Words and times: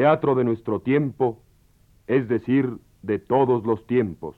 teatro 0.00 0.34
de 0.34 0.44
nuestro 0.44 0.80
tiempo, 0.80 1.42
es 2.06 2.26
decir, 2.26 2.78
de 3.02 3.18
todos 3.18 3.66
los 3.66 3.86
tiempos. 3.86 4.34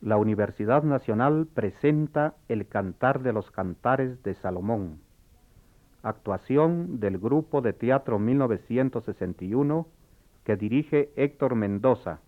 La 0.00 0.18
Universidad 0.18 0.84
Nacional 0.84 1.48
presenta 1.52 2.36
El 2.46 2.68
Cantar 2.68 3.24
de 3.24 3.32
los 3.32 3.50
Cantares 3.50 4.22
de 4.22 4.34
Salomón. 4.34 5.00
Actuación 6.04 7.00
del 7.00 7.18
grupo 7.18 7.60
de 7.60 7.72
teatro 7.72 8.20
1961 8.20 9.88
que 10.44 10.54
dirige 10.54 11.10
Héctor 11.16 11.56
Mendoza. 11.56 12.20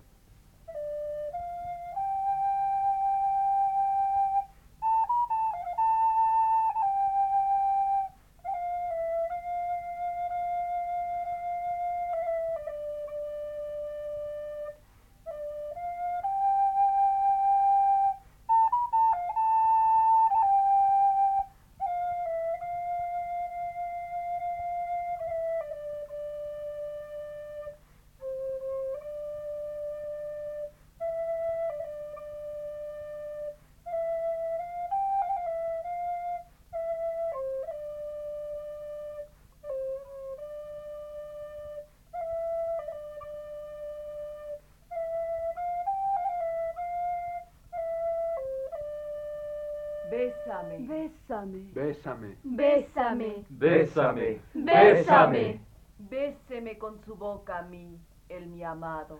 Bésame. 50.62 50.86
Bésame. 50.86 51.66
Bésame. 51.74 52.36
Bésame. 52.44 53.44
Bésame. 53.48 54.40
Bésame. 54.54 55.60
Béseme 55.98 56.78
con 56.78 57.00
su 57.04 57.14
boca 57.14 57.58
a 57.58 57.62
mí, 57.62 57.98
el 58.28 58.46
mi 58.46 58.62
amado. 58.62 59.18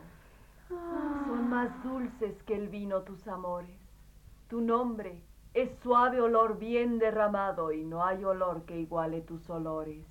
Son 0.69 1.49
más 1.49 1.71
dulces 1.83 2.43
que 2.44 2.55
el 2.55 2.69
vino 2.69 3.03
tus 3.03 3.27
amores. 3.28 3.78
Tu 4.49 4.61
nombre 4.61 5.21
es 5.55 5.71
suave 5.83 6.21
olor 6.21 6.59
bien 6.59 6.99
derramado 6.99 7.73
y 7.73 7.84
no 7.84 8.05
hay 8.05 8.25
olor 8.25 8.62
que 8.62 8.78
iguale 8.81 9.21
tus 9.21 9.49
olores. 9.49 10.05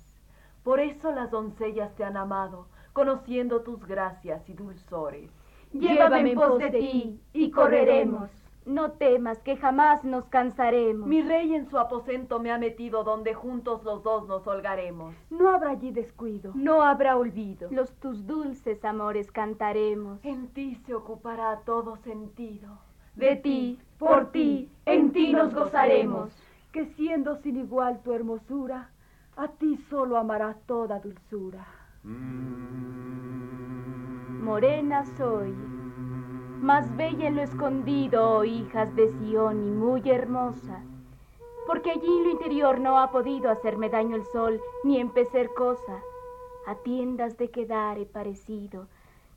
Por 0.62 0.80
eso 0.80 1.12
las 1.12 1.30
doncellas 1.30 1.94
te 1.96 2.04
han 2.04 2.16
amado, 2.16 2.66
conociendo 2.92 3.60
tus 3.60 3.84
gracias 3.86 4.48
y 4.48 4.54
dulzores. 4.54 5.30
Llévame 5.72 6.30
en 6.30 6.34
pos 6.34 6.58
de 6.58 6.70
ti 6.70 7.20
y 7.32 7.50
correremos. 7.50 8.30
No 8.66 8.92
temas 8.92 9.38
que 9.42 9.56
jamás 9.56 10.04
nos 10.04 10.24
cansaremos. 10.26 11.06
Mi 11.06 11.20
rey 11.20 11.54
en 11.54 11.68
su 11.68 11.78
aposento 11.78 12.40
me 12.40 12.50
ha 12.50 12.58
metido 12.58 13.04
donde 13.04 13.34
juntos 13.34 13.84
los 13.84 14.02
dos 14.02 14.26
nos 14.26 14.46
holgaremos. 14.46 15.14
No 15.28 15.50
habrá 15.50 15.70
allí 15.72 15.90
descuido. 15.92 16.52
No 16.54 16.82
habrá 16.82 17.16
olvido. 17.16 17.68
Los 17.70 17.92
tus 17.96 18.26
dulces 18.26 18.82
amores 18.84 19.30
cantaremos. 19.30 20.24
En 20.24 20.48
ti 20.48 20.76
se 20.86 20.94
ocupará 20.94 21.60
todo 21.66 21.96
sentido. 21.98 22.78
De 23.16 23.36
ti, 23.36 23.78
por 23.98 24.32
ti, 24.32 24.70
en 24.86 25.12
ti 25.12 25.32
nos 25.32 25.54
gozaremos. 25.54 26.30
Que 26.72 26.86
siendo 26.86 27.36
sin 27.36 27.56
igual 27.56 28.00
tu 28.02 28.12
hermosura, 28.12 28.90
a 29.36 29.48
ti 29.48 29.76
solo 29.88 30.16
amará 30.16 30.56
toda 30.66 30.98
dulzura. 31.00 31.66
Morena 34.42 35.04
soy, 35.16 35.54
más 36.60 36.94
bella 36.96 37.28
en 37.28 37.36
lo 37.36 37.42
escondido, 37.42 38.38
oh 38.38 38.44
hijas 38.44 38.94
de 38.96 39.08
Sión, 39.08 39.66
y 39.66 39.70
muy 39.70 40.08
hermosa, 40.08 40.82
porque 41.66 41.90
allí 41.90 42.06
en 42.06 42.24
lo 42.24 42.30
interior 42.30 42.80
no 42.80 42.98
ha 42.98 43.10
podido 43.10 43.50
hacerme 43.50 43.88
daño 43.88 44.16
el 44.16 44.24
sol, 44.26 44.60
ni 44.82 44.98
empecer 44.98 45.50
cosa. 45.54 46.02
A 46.66 46.76
tiendas 46.76 47.36
de 47.36 47.50
quedar 47.50 47.98
he 47.98 48.06
parecido, 48.06 48.86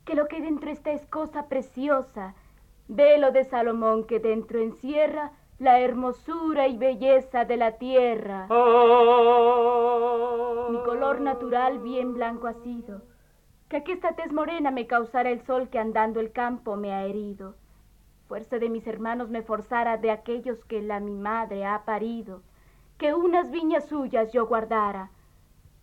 que 0.04 0.14
lo 0.14 0.26
que 0.28 0.40
dentro 0.40 0.70
está 0.70 0.92
es 0.92 1.04
cosa 1.06 1.48
preciosa, 1.48 2.34
velo 2.88 3.32
de 3.32 3.44
Salomón 3.44 4.04
que 4.04 4.18
dentro 4.18 4.58
encierra 4.60 5.32
la 5.58 5.80
hermosura 5.80 6.68
y 6.68 6.78
belleza 6.78 7.44
de 7.44 7.56
la 7.56 7.72
tierra. 7.72 8.46
Mi 10.70 10.78
color 10.84 11.20
natural 11.20 11.80
bien 11.80 12.14
blanco 12.14 12.46
ha 12.46 12.54
sido, 12.54 13.02
que 13.68 13.76
aquí 13.76 13.92
esta 13.92 14.12
tez 14.12 14.32
morena 14.32 14.70
me 14.70 14.86
causara 14.86 15.30
el 15.30 15.44
sol 15.44 15.68
que 15.68 15.78
andando 15.78 16.20
el 16.20 16.32
campo 16.32 16.76
me 16.76 16.92
ha 16.92 17.04
herido. 17.04 17.54
Fuerza 18.26 18.58
de 18.58 18.70
mis 18.70 18.86
hermanos 18.86 19.28
me 19.28 19.42
forzara 19.42 19.96
de 19.98 20.10
aquellos 20.10 20.64
que 20.64 20.82
la 20.82 21.00
mi 21.00 21.16
madre 21.16 21.66
ha 21.66 21.84
parido, 21.84 22.42
que 22.96 23.14
unas 23.14 23.50
viñas 23.50 23.86
suyas 23.86 24.32
yo 24.32 24.46
guardara. 24.46 25.10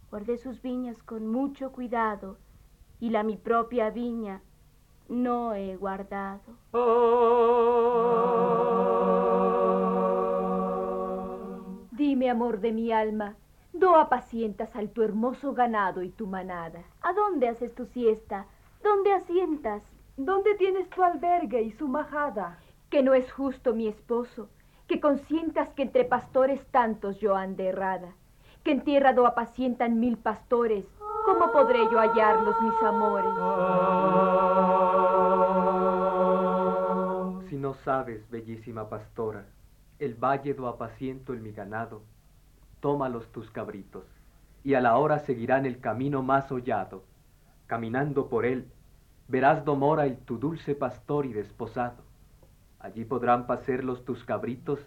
Guardé 0.09 0.37
sus 0.37 0.61
viñas 0.61 1.01
con 1.03 1.27
mucho 1.27 1.71
cuidado, 1.71 2.37
y 2.99 3.09
la 3.09 3.23
mi 3.23 3.37
propia 3.37 3.89
viña 3.89 4.41
no 5.07 5.53
he 5.53 5.75
guardado. 5.75 6.41
Dime, 11.91 12.29
amor 12.29 12.59
de 12.59 12.71
mi 12.71 12.91
alma, 12.91 13.35
¿no 13.79 13.97
apacientas 13.97 14.73
al 14.75 14.89
tu 14.89 15.03
hermoso 15.03 15.53
ganado 15.53 16.01
y 16.01 16.09
tu 16.09 16.27
manada? 16.27 16.83
¿A 17.01 17.13
dónde 17.13 17.49
haces 17.49 17.75
tu 17.75 17.85
siesta? 17.87 18.45
¿Dónde 18.81 19.11
asientas? 19.11 19.83
¿Dónde 20.15 20.55
tienes 20.55 20.89
tu 20.89 21.03
albergue 21.03 21.61
y 21.61 21.71
su 21.73 21.87
majada? 21.87 22.57
Que 22.89 23.03
no 23.03 23.13
es 23.13 23.29
justo, 23.33 23.73
mi 23.73 23.87
esposo, 23.87 24.47
que 24.87 25.01
consientas 25.01 25.67
que 25.73 25.81
entre 25.81 26.05
pastores 26.05 26.65
tantos 26.67 27.19
yo 27.19 27.35
ande 27.35 27.67
errada, 27.67 28.13
que 28.63 28.71
en 28.71 28.83
tierra 28.83 29.11
do 29.11 29.27
apacientan 29.27 29.99
mil 29.99 30.17
pastores, 30.17 30.85
¿cómo 31.25 31.51
podré 31.51 31.79
yo 31.91 31.99
hallarlos, 31.99 32.55
mis 32.61 32.83
amores? 32.83 33.33
Si 37.49 37.57
no 37.57 37.73
sabes, 37.73 38.29
bellísima 38.29 38.87
pastora, 38.87 39.45
el 39.99 40.15
valle 40.15 40.53
do 40.53 40.67
apaciento 40.67 41.33
el 41.33 41.41
mi 41.41 41.51
ganado, 41.51 42.03
tómalos 42.85 43.31
tus 43.31 43.49
cabritos, 43.49 44.05
y 44.63 44.75
a 44.75 44.79
la 44.79 44.95
hora 44.99 45.17
seguirán 45.17 45.65
el 45.65 45.79
camino 45.79 46.21
más 46.21 46.51
hollado. 46.51 47.03
Caminando 47.65 48.29
por 48.29 48.45
él, 48.45 48.67
verás 49.27 49.65
domora 49.65 50.05
el 50.05 50.17
tu 50.17 50.37
dulce 50.37 50.75
pastor 50.75 51.25
y 51.25 51.33
desposado. 51.33 52.03
Allí 52.79 53.03
podrán 53.03 53.47
pasear 53.47 53.81
tus 54.05 54.23
cabritos 54.23 54.79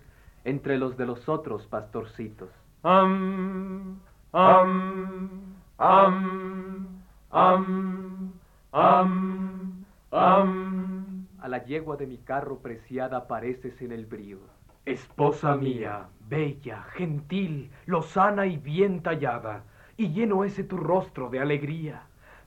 entre 0.45 0.79
los 0.79 0.97
de 0.97 1.07
los 1.07 1.29
otros 1.29 1.67
pastorcitos. 1.67 2.51
Am, 2.85 3.99
am, 4.31 5.57
am, 5.79 7.03
am, 7.31 8.33
am, 8.71 9.85
am. 10.13 11.27
A 11.41 11.49
la 11.49 11.65
yegua 11.65 11.97
de 11.97 12.07
mi 12.07 12.19
carro 12.19 12.61
preciada 12.61 13.27
pareces 13.27 13.83
en 13.83 13.91
el 13.91 14.07
brío. 14.07 14.39
Esposa 14.85 15.57
mía, 15.57 16.07
bella, 16.29 16.83
gentil, 16.95 17.71
lozana 17.87 18.47
y 18.47 18.57
bien 18.57 19.03
tallada, 19.03 19.65
y 19.97 20.11
lleno 20.11 20.45
ese 20.45 20.65
tu 20.65 20.77
rostro 20.77 21.31
de 21.31 21.41
alegría. 21.41 22.03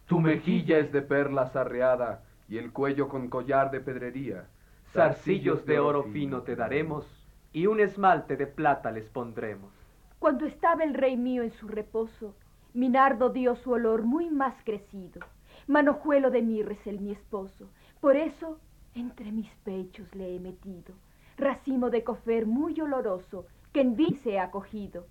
Tu 0.06 0.20
mejilla 0.20 0.78
es 0.78 0.92
de 0.92 1.02
perlas 1.02 1.56
arreada 1.56 2.24
y 2.48 2.58
el 2.58 2.72
cuello 2.72 3.08
con 3.08 3.30
collar 3.30 3.72
de 3.72 3.80
pedrería. 3.80 4.48
Zarcillos 4.92 5.66
de 5.66 5.80
oro 5.80 6.04
fino 6.04 6.42
te 6.42 6.56
daremos 6.56 7.06
y 7.54 7.68
un 7.68 7.80
esmalte 7.80 8.36
de 8.36 8.48
plata 8.48 8.92
les 8.92 9.10
pondremos. 9.10 9.72
Cuando 10.20 10.46
estaba 10.46 10.84
el 10.84 10.94
rey 10.94 11.18
mío 11.18 11.44
en 11.44 11.52
su 11.52 11.68
reposo, 11.68 12.36
mi 12.74 12.90
nardo 12.90 13.30
dio 13.30 13.56
su 13.56 13.72
olor 13.72 14.04
muy 14.04 14.30
más 14.30 14.56
crecido. 14.64 15.22
Manojuelo 15.68 16.30
de 16.30 16.42
mirra 16.42 16.74
es 16.74 16.88
el 16.88 17.00
mi 17.00 17.12
esposo, 17.12 17.70
por 18.00 18.16
eso 18.16 18.60
entre 18.96 19.32
mis 19.32 19.50
pechos 19.64 20.14
le 20.14 20.36
he 20.36 20.40
metido. 20.40 20.94
Racimo 21.38 21.90
de 21.90 22.04
cofer 22.04 22.46
muy 22.46 22.80
oloroso, 22.82 23.46
que 23.72 23.82
en 23.82 23.96
mí 23.96 24.14
se 24.24 24.40
ha 24.40 24.52
cogido. 24.52 25.06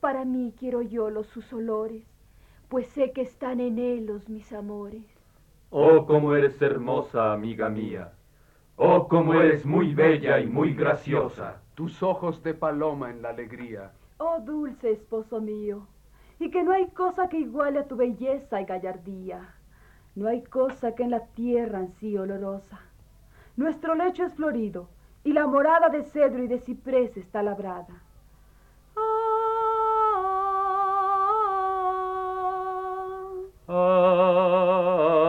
Para 0.00 0.24
mí 0.24 0.54
quiero 0.58 0.82
yo 0.82 1.10
los 1.10 1.26
sus 1.26 1.52
olores, 1.52 2.04
pues 2.68 2.86
sé 2.88 3.12
que 3.12 3.22
están 3.22 3.60
en 3.60 3.78
él 3.78 4.06
los 4.06 4.28
mis 4.28 4.52
amores. 4.52 5.04
Oh, 5.70 6.06
cómo 6.06 6.34
eres 6.34 6.60
hermosa, 6.62 7.32
amiga 7.32 7.68
mía. 7.68 8.12
Oh, 8.76 9.08
cómo 9.08 9.34
eres 9.34 9.66
muy 9.66 9.94
bella 9.94 10.40
y 10.40 10.46
muy 10.46 10.74
graciosa. 10.74 11.60
Tus 11.74 12.02
ojos 12.02 12.42
de 12.42 12.54
paloma 12.54 13.10
en 13.10 13.22
la 13.22 13.30
alegría. 13.30 13.92
Oh, 14.18 14.40
dulce 14.40 14.90
esposo 14.90 15.40
mío, 15.40 15.86
y 16.38 16.50
que 16.50 16.62
no 16.62 16.72
hay 16.72 16.88
cosa 16.88 17.28
que 17.28 17.38
iguale 17.38 17.78
a 17.78 17.88
tu 17.88 17.96
belleza 17.96 18.60
y 18.60 18.64
gallardía. 18.64 19.54
No 20.14 20.28
hay 20.28 20.42
cosa 20.42 20.94
que 20.94 21.02
en 21.02 21.10
la 21.10 21.26
tierra 21.26 21.78
ansí 21.78 22.16
olorosa. 22.16 22.80
Nuestro 23.56 23.94
lecho 23.94 24.24
es 24.24 24.34
florido, 24.34 24.88
y 25.24 25.32
la 25.32 25.46
morada 25.46 25.88
de 25.88 26.02
cedro 26.04 26.42
y 26.42 26.46
de 26.48 26.58
ciprés 26.58 27.16
está 27.16 27.42
labrada. 27.42 28.02
Yo 33.68 35.19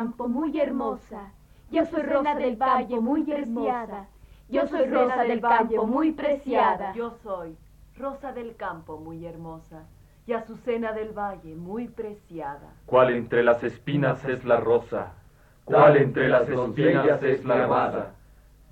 campo 0.00 0.28
muy 0.28 0.58
hermosa. 0.58 1.32
Yo 1.70 1.84
soy 1.84 2.02
rosa 2.02 2.34
del 2.34 2.56
valle 2.56 2.98
muy 3.00 3.22
preciada. 3.22 4.08
Yo 4.48 4.66
soy 4.66 4.86
rosa 4.86 5.24
del 5.24 5.40
campo 5.42 5.86
muy 5.86 6.12
preciada. 6.12 6.94
Yo 6.94 7.10
soy 7.22 7.56
rosa 7.98 8.32
del 8.32 8.56
campo 8.56 8.98
muy 8.98 9.26
hermosa 9.26 9.86
y 10.26 10.32
azucena 10.32 10.92
del 10.92 11.12
valle 11.12 11.54
muy 11.54 11.88
preciada. 11.88 12.72
¿Cuál 12.86 13.10
entre 13.10 13.42
las 13.42 13.62
espinas 13.62 14.24
es 14.24 14.42
la 14.44 14.56
rosa? 14.56 15.12
¿Cuál 15.66 15.98
entre 15.98 16.28
las 16.28 16.48
espinas 16.48 17.22
es 17.22 17.44
la 17.44 17.64
amada? 17.64 18.14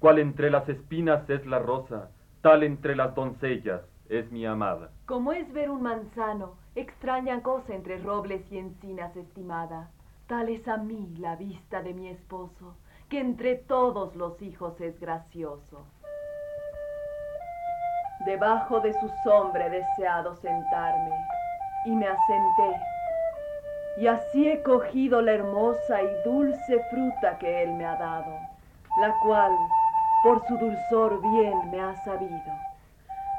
¿Cuál 0.01 0.19
entre 0.21 0.51
las 0.51 0.67
espinas 0.69 1.29
es 1.29 1.45
la 1.45 1.59
rosa? 1.59 2.09
Tal 2.41 2.63
entre 2.63 2.97
las 2.97 3.15
doncellas 3.15 3.83
es 4.09 4.33
mi 4.33 4.47
amada. 4.47 4.91
Como 5.05 5.33
es 5.33 5.53
ver 5.53 5.69
un 5.69 5.83
manzano, 5.83 6.55
extraña 6.75 7.43
cosa 7.43 7.75
entre 7.75 7.99
robles 7.99 8.41
y 8.51 8.57
encinas 8.57 9.15
estimada. 9.15 9.91
Tal 10.29 10.51
es 10.51 10.69
a 10.69 10.77
mí 10.77 11.17
la 11.19 11.37
vista 11.37 11.81
de 11.81 11.95
mi 11.95 12.09
esposo, 12.09 12.77
que 13.09 13.19
entre 13.19 13.55
todos 13.55 14.15
los 14.15 14.43
hijos 14.43 14.79
es 14.79 15.01
gracioso. 15.01 15.87
Debajo 18.27 18.81
de 18.81 18.93
su 18.93 19.09
sombra 19.25 19.69
he 19.69 19.71
deseado 19.71 20.37
sentarme, 20.37 21.17
y 21.87 21.93
me 21.93 22.09
asenté. 22.09 22.79
Y 23.97 24.07
así 24.07 24.51
he 24.51 24.63
cogido 24.63 25.23
la 25.23 25.33
hermosa 25.33 26.03
y 26.03 26.09
dulce 26.27 26.79
fruta 26.91 27.39
que 27.39 27.63
él 27.63 27.73
me 27.73 27.87
ha 27.87 27.97
dado, 27.97 28.39
la 29.01 29.15
cual 29.21 29.57
por 30.23 30.47
su 30.47 30.59
dulzor 30.59 31.23
bien 31.23 31.71
me 31.71 31.81
ha 31.81 31.95
sabido. 32.05 32.53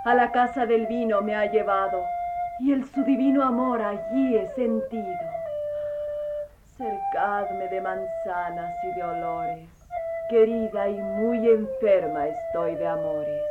A 0.06 0.16
la 0.16 0.32
casa 0.32 0.66
del 0.66 0.88
vino 0.88 1.22
me 1.22 1.36
ha 1.36 1.46
llevado, 1.46 2.02
y 2.60 2.72
el 2.74 2.84
su 2.90 3.04
divino 3.04 3.44
amor 3.44 3.80
allí 3.84 4.38
he 4.38 4.48
sentido. 4.56 5.29
Cercadme 6.80 7.68
de 7.68 7.82
manzanas 7.82 8.74
y 8.86 8.96
de 8.96 9.04
olores, 9.04 9.70
querida 10.30 10.88
y 10.88 10.98
muy 10.98 11.46
enferma 11.46 12.26
estoy 12.26 12.76
de 12.76 12.88
amores. 12.88 13.42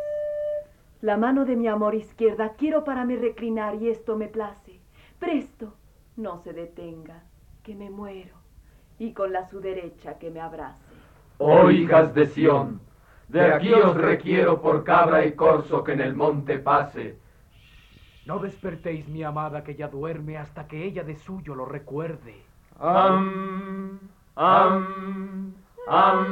La 1.02 1.19
mano 1.19 1.44
de 1.44 1.54
mi 1.54 1.69
amor 1.69 1.94
izquierda 1.94 2.54
quiero 2.56 2.84
para 2.84 3.04
me 3.04 3.16
reclinar 3.16 3.75
y 3.75 3.90
esto 3.90 4.16
me 4.16 4.28
place. 4.28 4.80
Presto, 5.19 5.75
no 6.16 6.38
se 6.38 6.54
detenga, 6.54 7.22
que 7.62 7.75
me 7.75 7.90
muero, 7.90 8.34
y 8.98 9.12
con 9.12 9.30
la 9.30 9.46
su 9.46 9.60
derecha 9.60 10.19
que 10.19 10.30
me 10.30 10.40
abrace. 10.40 10.82
Oh 11.36 11.70
hijas 11.70 12.14
de 12.14 12.28
Sión, 12.28 12.80
de 13.28 13.42
aquí 13.42 13.75
os 13.75 13.94
requiero 13.94 14.62
por 14.62 14.84
cabra 14.84 15.26
y 15.26 15.32
corzo 15.32 15.84
que 15.84 15.92
en 15.92 16.00
el 16.00 16.14
monte 16.14 16.60
pase. 16.60 17.19
No 18.25 18.38
despertéis 18.38 19.06
mi 19.06 19.22
amada 19.22 19.62
que 19.62 19.75
ya 19.75 19.88
duerme 19.88 20.38
hasta 20.38 20.66
que 20.66 20.82
ella 20.82 21.04
de 21.04 21.16
suyo 21.16 21.54
lo 21.54 21.66
recuerde. 21.66 22.48
Am, 22.80 23.98
am, 24.36 25.54
am, 25.88 26.26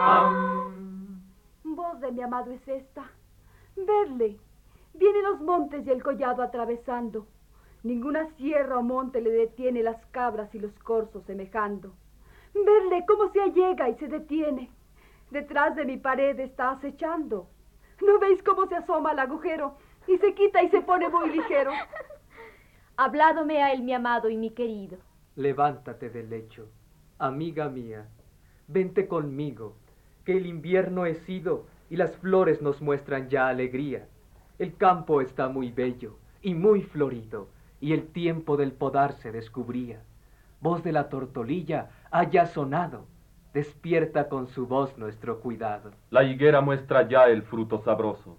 am. 0.00 0.34
Voz 1.62 2.00
de 2.00 2.10
mi 2.10 2.22
amado 2.22 2.50
es 2.50 2.66
esta. 2.66 3.04
Verle. 3.76 4.40
Viene 4.94 5.22
los 5.22 5.40
montes 5.42 5.86
y 5.86 5.90
el 5.90 6.02
collado 6.02 6.42
atravesando. 6.42 7.28
Ninguna 7.84 8.28
sierra 8.36 8.78
o 8.78 8.82
monte 8.82 9.20
le 9.20 9.30
detiene 9.30 9.84
las 9.84 10.04
cabras 10.06 10.52
y 10.56 10.58
los 10.58 10.76
corzos 10.80 11.22
semejando. 11.26 11.94
Verle 12.52 13.04
cómo 13.06 13.30
se 13.30 13.42
allega 13.42 13.88
y 13.88 13.94
se 13.94 14.08
detiene. 14.08 14.72
Detrás 15.30 15.76
de 15.76 15.84
mi 15.84 15.98
pared 15.98 16.40
está 16.40 16.72
acechando. 16.72 17.46
¿No 18.04 18.18
veis 18.18 18.42
cómo 18.42 18.66
se 18.66 18.74
asoma 18.74 19.10
al 19.12 19.20
agujero 19.20 19.76
y 20.08 20.18
se 20.18 20.34
quita 20.34 20.64
y 20.64 20.68
se 20.70 20.80
pone 20.80 21.08
muy 21.08 21.30
ligero? 21.30 21.70
Habládome 22.96 23.60
a 23.60 23.72
él 23.72 23.82
mi 23.82 23.92
amado 23.92 24.30
y 24.30 24.36
mi 24.36 24.50
querido. 24.50 24.98
Levántate 25.34 26.10
del 26.10 26.30
lecho, 26.30 26.68
amiga 27.18 27.68
mía, 27.68 28.06
vente 28.68 29.08
conmigo, 29.08 29.74
que 30.24 30.36
el 30.36 30.46
invierno 30.46 31.04
es 31.04 31.28
ido 31.28 31.66
y 31.90 31.96
las 31.96 32.16
flores 32.18 32.62
nos 32.62 32.80
muestran 32.80 33.28
ya 33.28 33.48
alegría. 33.48 34.06
El 34.60 34.76
campo 34.76 35.20
está 35.20 35.48
muy 35.48 35.72
bello 35.72 36.18
y 36.40 36.54
muy 36.54 36.82
florido, 36.82 37.48
y 37.80 37.94
el 37.94 38.06
tiempo 38.06 38.56
del 38.56 38.70
podar 38.70 39.14
se 39.14 39.32
descubría. 39.32 40.00
Voz 40.60 40.84
de 40.84 40.92
la 40.92 41.08
tortolilla 41.08 41.90
haya 42.12 42.46
sonado, 42.46 43.06
despierta 43.52 44.28
con 44.28 44.46
su 44.46 44.68
voz 44.68 44.96
nuestro 44.98 45.40
cuidado. 45.40 45.90
La 46.10 46.22
higuera 46.22 46.60
muestra 46.60 47.08
ya 47.08 47.24
el 47.24 47.42
fruto 47.42 47.82
sabroso. 47.82 48.38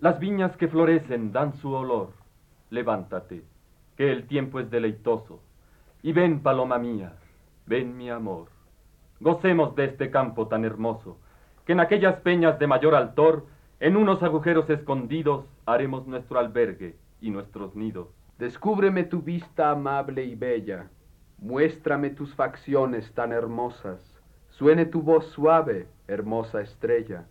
Las 0.00 0.20
viñas 0.20 0.54
que 0.58 0.68
florecen 0.68 1.32
dan 1.32 1.54
su 1.54 1.72
olor. 1.72 2.10
Levántate, 2.68 3.42
que 3.96 4.12
el 4.12 4.26
tiempo 4.26 4.60
es 4.60 4.70
deleitoso. 4.70 5.40
Y 6.02 6.12
ven, 6.12 6.40
paloma 6.40 6.78
mía, 6.78 7.14
ven 7.66 7.96
mi 7.96 8.10
amor. 8.10 8.48
Gocemos 9.20 9.74
de 9.74 9.86
este 9.86 10.10
campo 10.10 10.46
tan 10.46 10.64
hermoso, 10.64 11.18
que 11.64 11.72
en 11.72 11.80
aquellas 11.80 12.16
peñas 12.20 12.58
de 12.58 12.66
mayor 12.66 12.94
altor, 12.94 13.46
en 13.80 13.96
unos 13.96 14.22
agujeros 14.22 14.68
escondidos, 14.70 15.46
haremos 15.64 16.06
nuestro 16.06 16.38
albergue 16.38 16.96
y 17.20 17.30
nuestros 17.30 17.74
nidos. 17.74 18.08
Descúbreme 18.38 19.04
tu 19.04 19.22
vista 19.22 19.70
amable 19.70 20.24
y 20.24 20.34
bella, 20.34 20.90
muéstrame 21.38 22.10
tus 22.10 22.34
facciones 22.34 23.10
tan 23.14 23.32
hermosas, 23.32 24.00
suene 24.50 24.84
tu 24.84 25.02
voz 25.02 25.26
suave, 25.28 25.88
hermosa 26.06 26.60
estrella. 26.60 27.26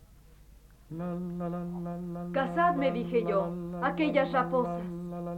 Casadme, 2.31 2.91
dije 2.91 3.23
yo, 3.25 3.53
aquellas 3.81 4.31
raposas, 4.31 4.85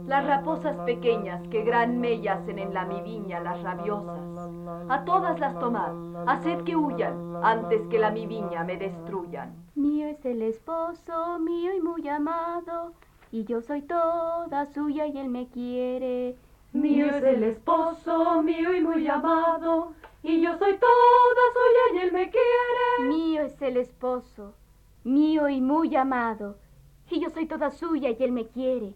las 0.06 0.26
raposas 0.26 0.76
pequeñas 0.78 1.46
que 1.48 1.62
gran 1.62 2.00
mella 2.00 2.34
hacen 2.34 2.58
en 2.58 2.74
la 2.74 2.84
mi 2.86 3.00
viña 3.02 3.40
las 3.40 3.62
rabiosas. 3.62 4.24
A 4.88 5.04
todas 5.04 5.38
las 5.38 5.58
tomad, 5.58 5.92
haced 6.24 6.62
que 6.62 6.76
huyan 6.76 7.20
antes 7.40 7.86
que 7.86 7.98
la 7.98 8.10
mi 8.10 8.26
viña 8.26 8.64
me 8.64 8.76
destruyan. 8.76 9.54
Mío 9.74 10.08
es 10.08 10.24
el 10.24 10.42
esposo, 10.42 11.38
mío 11.38 11.72
y 11.74 11.80
muy 11.80 12.08
amado, 12.08 12.94
y 13.30 13.44
yo 13.44 13.60
soy 13.60 13.82
toda 13.82 14.66
suya 14.66 15.06
y 15.06 15.18
él 15.18 15.28
me 15.28 15.46
quiere. 15.48 16.36
Mío 16.72 17.06
es 17.06 17.22
el 17.22 17.44
esposo, 17.44 18.42
mío 18.42 18.74
y 18.74 18.80
muy 18.80 19.06
amado, 19.08 19.92
y 20.22 20.40
yo 20.40 20.56
soy 20.58 20.76
toda 20.78 21.44
suya 21.54 21.94
y 21.94 21.98
él 22.06 22.12
me 22.12 22.30
quiere. 22.30 23.08
Mío 23.08 23.42
es 23.42 23.62
el 23.62 23.76
esposo, 23.76 24.54
mío 25.08 25.48
y 25.48 25.60
muy 25.60 25.96
amado, 25.96 26.58
y 27.10 27.20
yo 27.20 27.30
soy 27.30 27.46
toda 27.46 27.70
suya 27.70 28.10
y 28.10 28.16
él 28.20 28.32
me 28.32 28.46
quiere. 28.48 28.94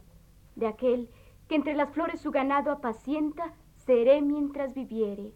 De 0.54 0.66
aquel 0.66 1.08
que 1.48 1.56
entre 1.56 1.74
las 1.74 1.90
flores 1.90 2.20
su 2.20 2.30
ganado 2.30 2.70
apacienta, 2.70 3.52
seré 3.86 4.22
mientras 4.22 4.74
viviere. 4.74 5.32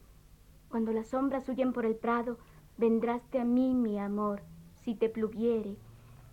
Cuando 0.68 0.92
las 0.92 1.08
sombras 1.08 1.48
huyen 1.48 1.72
por 1.72 1.86
el 1.86 1.96
prado, 1.96 2.38
vendráste 2.76 3.40
a 3.40 3.44
mí, 3.44 3.74
mi 3.74 3.98
amor, 3.98 4.42
si 4.82 4.94
te 4.94 5.08
pluviere, 5.08 5.76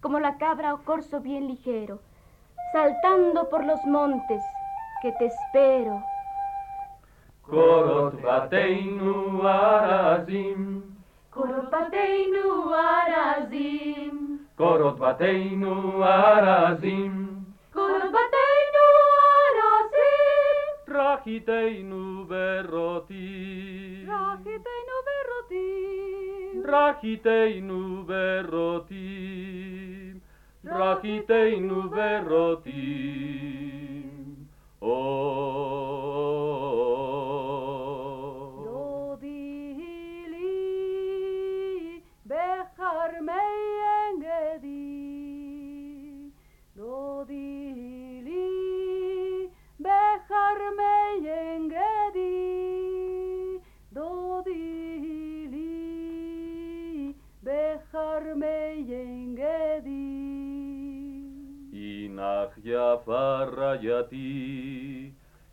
como 0.02 0.20
la 0.20 0.38
cabra 0.38 0.74
o 0.74 0.84
corzo 0.84 1.22
bien 1.22 1.48
ligero, 1.48 2.02
saltando 2.74 3.50
por 3.50 3.66
los 3.66 3.84
montes, 3.86 4.44
que 5.02 5.12
te 5.14 5.26
espero. 5.26 6.02
Korot 7.42 8.22
bateinu 8.22 9.46
arazim, 9.48 10.84
bateinu 11.72 12.74
arazim, 12.74 14.13
Korot 14.58 14.98
bateinu 15.00 16.04
arazim. 16.06 17.14
Korot 17.74 18.12
bateinu 18.16 18.86
arazim. 19.30 20.60
Trachiteinu 20.90 22.28
berroti. 22.30 23.30
Trachiteinu 24.06 24.98
berroti. 25.08 25.66
Trachiteinu 26.66 27.82
berroti. 28.06 29.10
Trachiteinu 30.64 31.90
berroti. 31.90 32.86
Oh. 34.82 35.93
Ναχιά 62.24 63.02
φάρα 63.06 63.76
γιατί, 63.76 64.18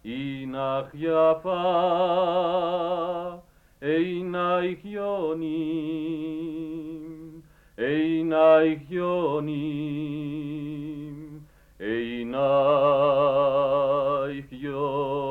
η 0.02 0.46
ναχιά 0.46 1.40
φάρα, 1.42 2.62
εινά 3.78 4.64
η 4.64 4.78
χιόνι, 4.82 5.48
εινά 7.74 8.64
η 8.64 8.80
χιόνι, 8.88 9.52
εινά 11.76 12.50
η 14.36 14.42
χιόνι. 14.48 15.29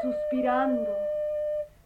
Suspirando. 0.00 0.96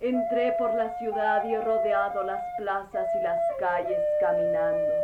Entré 0.00 0.52
por 0.58 0.74
la 0.74 0.96
ciudad 0.98 1.44
y 1.44 1.54
he 1.54 1.60
rodeado 1.60 2.22
las 2.24 2.42
plazas 2.58 3.06
y 3.18 3.22
las 3.22 3.40
calles 3.58 4.00
caminando. 4.20 4.94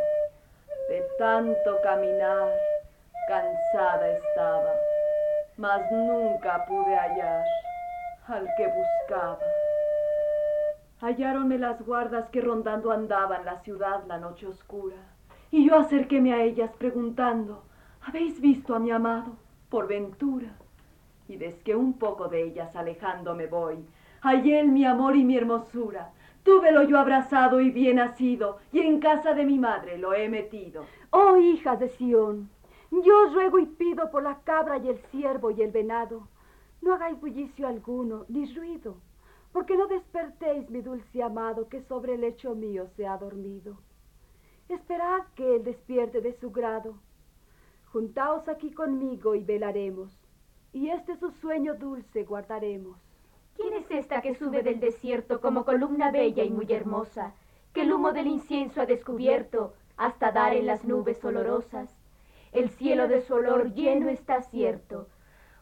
De 0.88 1.02
tanto 1.18 1.80
caminar, 1.82 2.52
cansada 3.26 4.10
estaba, 4.10 4.74
mas 5.56 5.80
nunca 5.90 6.64
pude 6.66 6.94
hallar 6.94 7.44
al 8.28 8.46
que 8.56 8.66
buscaba. 8.68 9.38
Halláronme 11.00 11.58
las 11.58 11.80
guardas 11.84 12.28
que 12.28 12.40
rondando 12.40 12.92
andaban 12.92 13.44
la 13.44 13.60
ciudad 13.60 14.04
la 14.06 14.18
noche 14.18 14.46
oscura, 14.46 14.96
y 15.50 15.66
yo 15.66 15.78
acerquéme 15.78 16.34
a 16.34 16.42
ellas 16.42 16.70
preguntando, 16.78 17.64
¿habéis 18.06 18.40
visto 18.40 18.74
a 18.74 18.78
mi 18.78 18.90
amado? 18.90 19.36
Por 19.70 19.88
ventura 19.88 20.61
que 21.64 21.74
un 21.74 21.94
poco 21.94 22.28
de 22.28 22.42
ellas 22.42 22.76
alejándome 22.76 23.46
voy, 23.46 23.84
hallé 24.20 24.60
él 24.60 24.68
mi 24.68 24.84
amor 24.84 25.16
y 25.16 25.24
mi 25.24 25.36
hermosura. 25.36 26.12
Túvelo 26.42 26.82
yo 26.82 26.98
abrazado 26.98 27.60
y 27.60 27.70
bien 27.70 27.96
nacido, 27.96 28.58
y 28.72 28.80
en 28.80 29.00
casa 29.00 29.32
de 29.32 29.44
mi 29.44 29.58
madre 29.58 29.96
lo 29.96 30.12
he 30.12 30.28
metido. 30.28 30.84
Oh 31.10 31.36
hijas 31.36 31.78
de 31.80 31.88
Sión, 31.88 32.50
yo 32.90 33.26
ruego 33.32 33.58
y 33.58 33.66
pido 33.66 34.10
por 34.10 34.22
la 34.22 34.40
cabra 34.40 34.78
y 34.78 34.88
el 34.88 34.98
ciervo 35.10 35.50
y 35.50 35.62
el 35.62 35.70
venado, 35.70 36.28
no 36.82 36.94
hagáis 36.94 37.18
bullicio 37.20 37.66
alguno, 37.66 38.26
ni 38.28 38.52
ruido, 38.54 38.96
porque 39.52 39.76
no 39.76 39.86
despertéis 39.86 40.68
mi 40.68 40.82
dulce 40.82 41.22
amado 41.22 41.68
que 41.68 41.82
sobre 41.82 42.14
el 42.14 42.22
lecho 42.22 42.54
mío 42.54 42.88
se 42.96 43.06
ha 43.06 43.16
dormido. 43.16 43.78
Esperad 44.68 45.22
que 45.36 45.56
él 45.56 45.64
despierte 45.64 46.20
de 46.20 46.32
su 46.34 46.50
grado. 46.50 46.96
Juntaos 47.92 48.48
aquí 48.48 48.72
conmigo 48.72 49.34
y 49.34 49.44
velaremos 49.44 50.21
y 50.72 50.88
este 50.88 51.16
su 51.16 51.30
sueño 51.30 51.74
dulce 51.74 52.24
guardaremos. 52.24 52.96
¿Quién 53.56 53.74
es 53.74 53.90
esta 53.90 54.22
que 54.22 54.34
sube 54.34 54.62
del 54.62 54.80
desierto 54.80 55.40
como 55.40 55.64
columna 55.64 56.10
bella 56.10 56.42
y 56.42 56.50
muy 56.50 56.66
hermosa, 56.72 57.34
que 57.74 57.82
el 57.82 57.92
humo 57.92 58.12
del 58.12 58.26
incienso 58.26 58.80
ha 58.80 58.86
descubierto 58.86 59.74
hasta 59.96 60.32
dar 60.32 60.54
en 60.54 60.66
las 60.66 60.84
nubes 60.84 61.22
olorosas? 61.24 61.94
El 62.52 62.70
cielo 62.70 63.08
de 63.08 63.20
su 63.20 63.34
olor 63.34 63.74
lleno 63.74 64.08
está 64.08 64.42
cierto. 64.42 65.08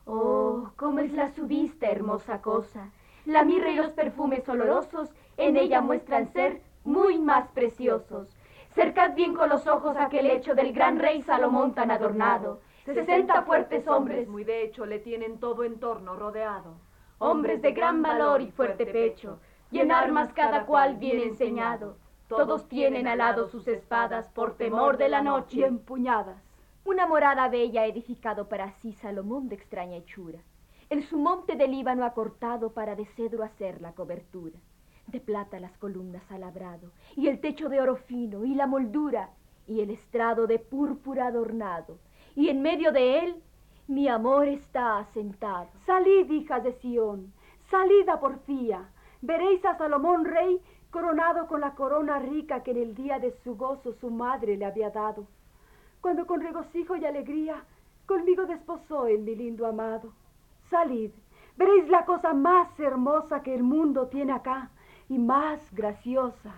Oh, 0.06 0.70
cómo 0.76 1.00
es 1.00 1.12
la 1.12 1.30
su 1.30 1.46
vista, 1.46 1.88
hermosa 1.88 2.40
cosa. 2.40 2.90
La 3.24 3.44
mirra 3.44 3.70
y 3.70 3.76
los 3.76 3.92
perfumes 3.92 4.48
olorosos 4.48 5.10
en 5.36 5.56
ella 5.56 5.80
muestran 5.80 6.32
ser 6.32 6.62
muy 6.84 7.18
más 7.18 7.48
preciosos. 7.48 8.28
Cercad 8.74 9.14
bien 9.14 9.34
con 9.34 9.48
los 9.48 9.66
ojos 9.66 9.96
aquel 9.96 10.28
lecho 10.28 10.54
del 10.54 10.72
gran 10.72 10.98
rey 10.98 11.22
Salomón 11.22 11.74
tan 11.74 11.90
adornado, 11.90 12.60
Sesenta 12.94 13.42
fuertes 13.42 13.86
hombres, 13.86 14.26
muy 14.28 14.42
de 14.42 14.64
hecho, 14.64 14.84
le 14.84 14.98
tienen 14.98 15.38
todo 15.38 15.62
en 15.62 15.78
torno 15.78 16.16
rodeado. 16.16 16.74
Hombres 17.18 17.62
de 17.62 17.72
gran 17.72 18.02
valor 18.02 18.40
y 18.40 18.50
fuerte 18.50 18.84
pecho, 18.84 19.38
y 19.70 19.78
en 19.78 19.92
armas 19.92 20.32
cada 20.32 20.66
cual 20.66 20.96
bien 20.96 21.20
enseñado. 21.20 21.96
Todos 22.28 22.68
tienen 22.68 23.06
al 23.06 23.18
lado 23.18 23.46
sus 23.48 23.68
espadas 23.68 24.28
por 24.28 24.56
temor 24.56 24.96
de 24.96 25.08
la 25.08 25.22
noche. 25.22 25.58
Y 25.58 25.64
empuñadas. 25.64 26.42
Una 26.84 27.06
morada 27.06 27.48
bella 27.48 27.86
edificado 27.86 28.48
para 28.48 28.72
sí 28.80 28.92
Salomón 28.92 29.48
de 29.48 29.54
extraña 29.54 29.96
hechura. 29.96 30.40
El 30.88 31.04
su 31.04 31.18
monte 31.18 31.54
de 31.54 31.68
Líbano 31.68 32.04
ha 32.04 32.14
cortado 32.14 32.72
para 32.72 32.96
de 32.96 33.06
cedro 33.06 33.44
hacer 33.44 33.80
la 33.80 33.92
cobertura. 33.92 34.58
De 35.06 35.20
plata 35.20 35.60
las 35.60 35.76
columnas 35.78 36.22
ha 36.30 36.38
labrado, 36.38 36.90
y 37.14 37.28
el 37.28 37.40
techo 37.40 37.68
de 37.68 37.80
oro 37.80 37.96
fino, 37.96 38.44
y 38.44 38.54
la 38.54 38.66
moldura, 38.66 39.30
y 39.66 39.80
el 39.80 39.90
estrado 39.90 40.46
de 40.48 40.58
púrpura 40.58 41.28
adornado 41.28 41.98
y 42.36 42.48
en 42.48 42.62
medio 42.62 42.92
de 42.92 43.20
él 43.20 43.42
mi 43.88 44.08
amor 44.08 44.46
está 44.46 44.98
asentado. 44.98 45.68
Salid, 45.84 46.30
hijas 46.30 46.62
de 46.62 46.72
Sión, 46.74 47.32
salid 47.70 48.08
a 48.08 48.20
porfía, 48.20 48.88
veréis 49.20 49.64
a 49.64 49.76
Salomón 49.76 50.24
rey 50.24 50.60
coronado 50.90 51.46
con 51.46 51.60
la 51.60 51.74
corona 51.74 52.18
rica 52.18 52.62
que 52.62 52.72
en 52.72 52.78
el 52.78 52.94
día 52.94 53.18
de 53.18 53.32
su 53.42 53.56
gozo 53.56 53.92
su 53.92 54.10
madre 54.10 54.56
le 54.56 54.64
había 54.64 54.90
dado, 54.90 55.26
cuando 56.00 56.26
con 56.26 56.40
regocijo 56.40 56.96
y 56.96 57.04
alegría 57.04 57.64
conmigo 58.06 58.46
desposó 58.46 59.06
el 59.06 59.22
mi 59.22 59.34
lindo 59.34 59.66
amado. 59.66 60.12
Salid, 60.68 61.10
veréis 61.56 61.88
la 61.88 62.04
cosa 62.04 62.32
más 62.32 62.78
hermosa 62.78 63.42
que 63.42 63.54
el 63.54 63.62
mundo 63.62 64.08
tiene 64.08 64.32
acá 64.32 64.70
y 65.08 65.18
más 65.18 65.60
graciosa. 65.72 66.54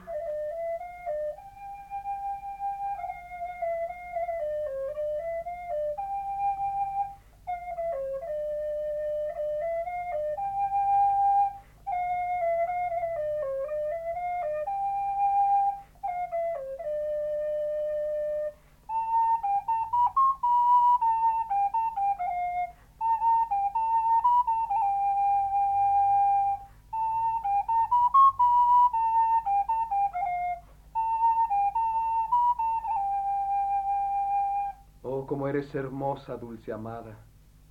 Eres 35.53 35.75
hermosa, 35.75 36.39
dulce 36.39 36.73
amada, 36.73 37.19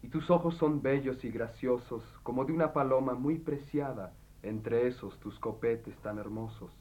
y 0.04 0.08
tus 0.10 0.30
ojos 0.30 0.56
son 0.58 0.84
bellos 0.84 1.24
y 1.26 1.32
graciosos, 1.32 2.04
como 2.22 2.46
de 2.46 2.54
una 2.54 2.74
paloma 2.74 3.16
muy 3.16 3.40
preciada 3.40 4.14
entre 4.44 4.88
esos 4.88 5.20
tus 5.20 5.40
copetes 5.40 5.96
tan 5.98 6.20
hermosos. 6.20 6.72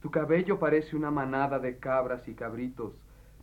Tu 0.00 0.12
cabello 0.12 0.60
parece 0.60 0.94
una 0.94 1.10
manada 1.10 1.58
de 1.58 1.78
cabras 1.78 2.28
y 2.28 2.34
cabritos, 2.34 2.94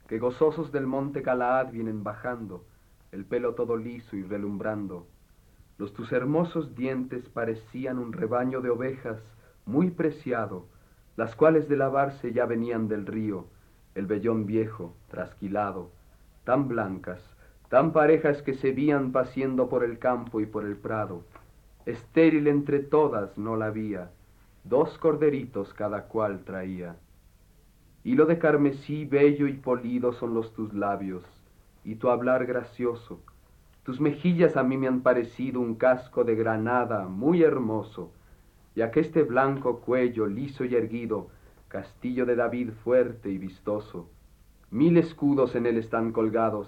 que 0.07 0.19
gozosos 0.19 0.71
del 0.71 0.87
monte 0.87 1.19
Galaad 1.19 1.71
vienen 1.71 2.01
bajando, 2.01 2.65
el 3.11 3.25
pelo 3.25 3.55
todo 3.55 3.75
liso 3.75 4.15
y 4.15 4.23
relumbrando. 4.23 5.05
Los 5.77 5.93
tus 5.93 6.13
hermosos 6.13 6.75
dientes 6.75 7.27
parecían 7.27 7.99
un 7.99 8.13
rebaño 8.13 8.61
de 8.61 8.69
ovejas 8.69 9.19
muy 9.65 9.91
preciado, 9.91 10.67
las 11.17 11.35
cuales 11.35 11.67
de 11.67 11.75
lavarse 11.75 12.31
ya 12.31 12.45
venían 12.45 12.87
del 12.87 13.05
río, 13.05 13.47
el 13.95 14.05
vellón 14.05 14.45
viejo, 14.45 14.95
trasquilado, 15.09 15.91
tan 16.45 16.67
blancas, 16.67 17.19
tan 17.69 17.91
parejas 17.91 18.41
que 18.41 18.53
se 18.53 18.71
vían 18.71 19.11
paciendo 19.11 19.67
por 19.67 19.83
el 19.83 19.99
campo 19.99 20.39
y 20.39 20.45
por 20.45 20.63
el 20.63 20.77
prado. 20.77 21.23
Estéril 21.85 22.47
entre 22.47 22.79
todas 22.79 23.37
no 23.37 23.55
la 23.57 23.65
había, 23.65 24.11
dos 24.63 24.97
corderitos 24.97 25.73
cada 25.73 26.03
cual 26.03 26.43
traía. 26.45 26.95
Hilo 28.03 28.27
de 28.27 28.37
carmesí 28.37 29.05
bello 29.05 29.47
y 29.47 29.53
polido 29.53 30.13
son 30.13 30.35
los 30.35 30.53
tus 30.53 30.73
labios, 30.73 31.23
y 31.83 31.95
tu 31.95 32.09
hablar 32.09 32.45
gracioso. 32.45 33.19
Tus 33.83 33.99
mejillas 33.99 34.57
a 34.57 34.63
mí 34.63 34.77
me 34.77 34.87
han 34.87 35.01
parecido 35.01 35.59
un 35.59 35.75
casco 35.75 36.23
de 36.23 36.35
granada 36.35 37.07
muy 37.07 37.43
hermoso, 37.43 38.11
y 38.75 38.81
aqueste 38.81 39.23
blanco 39.23 39.79
cuello 39.79 40.27
liso 40.27 40.65
y 40.65 40.75
erguido, 40.75 41.29
castillo 41.67 42.25
de 42.25 42.35
David 42.35 42.71
fuerte 42.83 43.29
y 43.29 43.37
vistoso. 43.37 44.09
Mil 44.75 44.97
escudos 44.97 45.55
en 45.55 45.67
él 45.67 45.77
están 45.77 46.11
colgados, 46.11 46.67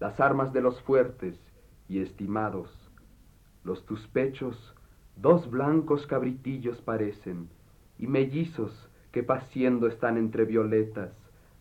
las 0.00 0.18
armas 0.18 0.52
de 0.52 0.60
los 0.60 0.80
fuertes 0.82 1.38
y 1.88 2.00
estimados. 2.00 2.68
Los 3.62 3.86
tus 3.86 4.08
pechos, 4.08 4.74
dos 5.14 5.48
blancos 5.48 6.04
cabritillos 6.08 6.80
parecen, 6.80 7.48
y 7.96 8.08
mellizos 8.08 8.88
que 9.12 9.22
paciendo 9.22 9.86
están 9.86 10.16
entre 10.16 10.46
violetas, 10.46 11.12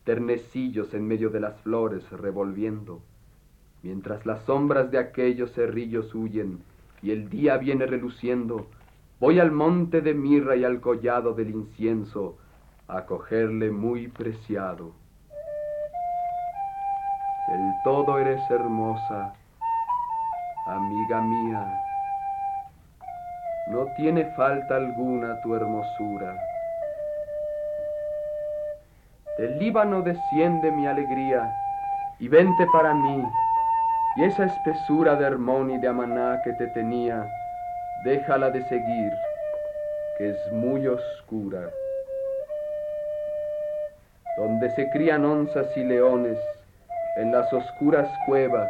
ternecillos 0.03 0.95
en 0.95 1.07
medio 1.07 1.29
de 1.29 1.41
las 1.41 1.62
flores 1.62 2.09
revolviendo, 2.09 3.03
mientras 3.83 4.25
las 4.25 4.41
sombras 4.45 4.89
de 4.89 4.97
aquellos 4.97 5.51
cerrillos 5.51 6.15
huyen 6.15 6.63
y 7.03 7.12
el 7.12 7.29
día 7.29 7.57
viene 7.57 7.85
reluciendo, 7.85 8.65
voy 9.19 9.38
al 9.38 9.51
monte 9.51 10.01
de 10.01 10.15
mirra 10.15 10.55
y 10.55 10.63
al 10.63 10.81
collado 10.81 11.35
del 11.35 11.51
incienso 11.51 12.39
a 12.88 13.05
cogerle 13.05 13.69
muy 13.69 14.07
preciado. 14.07 15.02
Del 17.47 17.73
todo 17.83 18.19
eres 18.19 18.41
hermosa, 18.50 19.33
amiga 20.65 21.19
mía, 21.21 21.83
no 23.67 23.85
tiene 23.97 24.25
falta 24.38 24.77
alguna 24.77 25.41
tu 25.41 25.53
hermosura. 25.53 26.38
Del 29.38 29.59
Líbano 29.59 30.01
desciende 30.01 30.71
mi 30.71 30.88
alegría 30.88 31.53
y 32.19 32.29
vente 32.29 32.65
para 32.71 32.93
mí, 32.93 33.23
y 34.15 34.23
esa 34.23 34.45
espesura 34.45 35.15
de 35.15 35.25
Hermón 35.25 35.71
y 35.71 35.79
de 35.79 35.88
Amaná 35.89 36.41
que 36.43 36.53
te 36.53 36.67
tenía, 36.67 37.27
déjala 38.05 38.51
de 38.51 38.61
seguir, 38.70 39.11
que 40.18 40.29
es 40.29 40.51
muy 40.53 40.87
oscura. 40.87 41.70
Donde 44.37 44.70
se 44.72 44.89
crían 44.91 45.25
onzas 45.25 45.68
y 45.75 45.83
leones, 45.83 46.37
en 47.15 47.31
las 47.31 47.51
oscuras 47.53 48.09
cuevas 48.25 48.69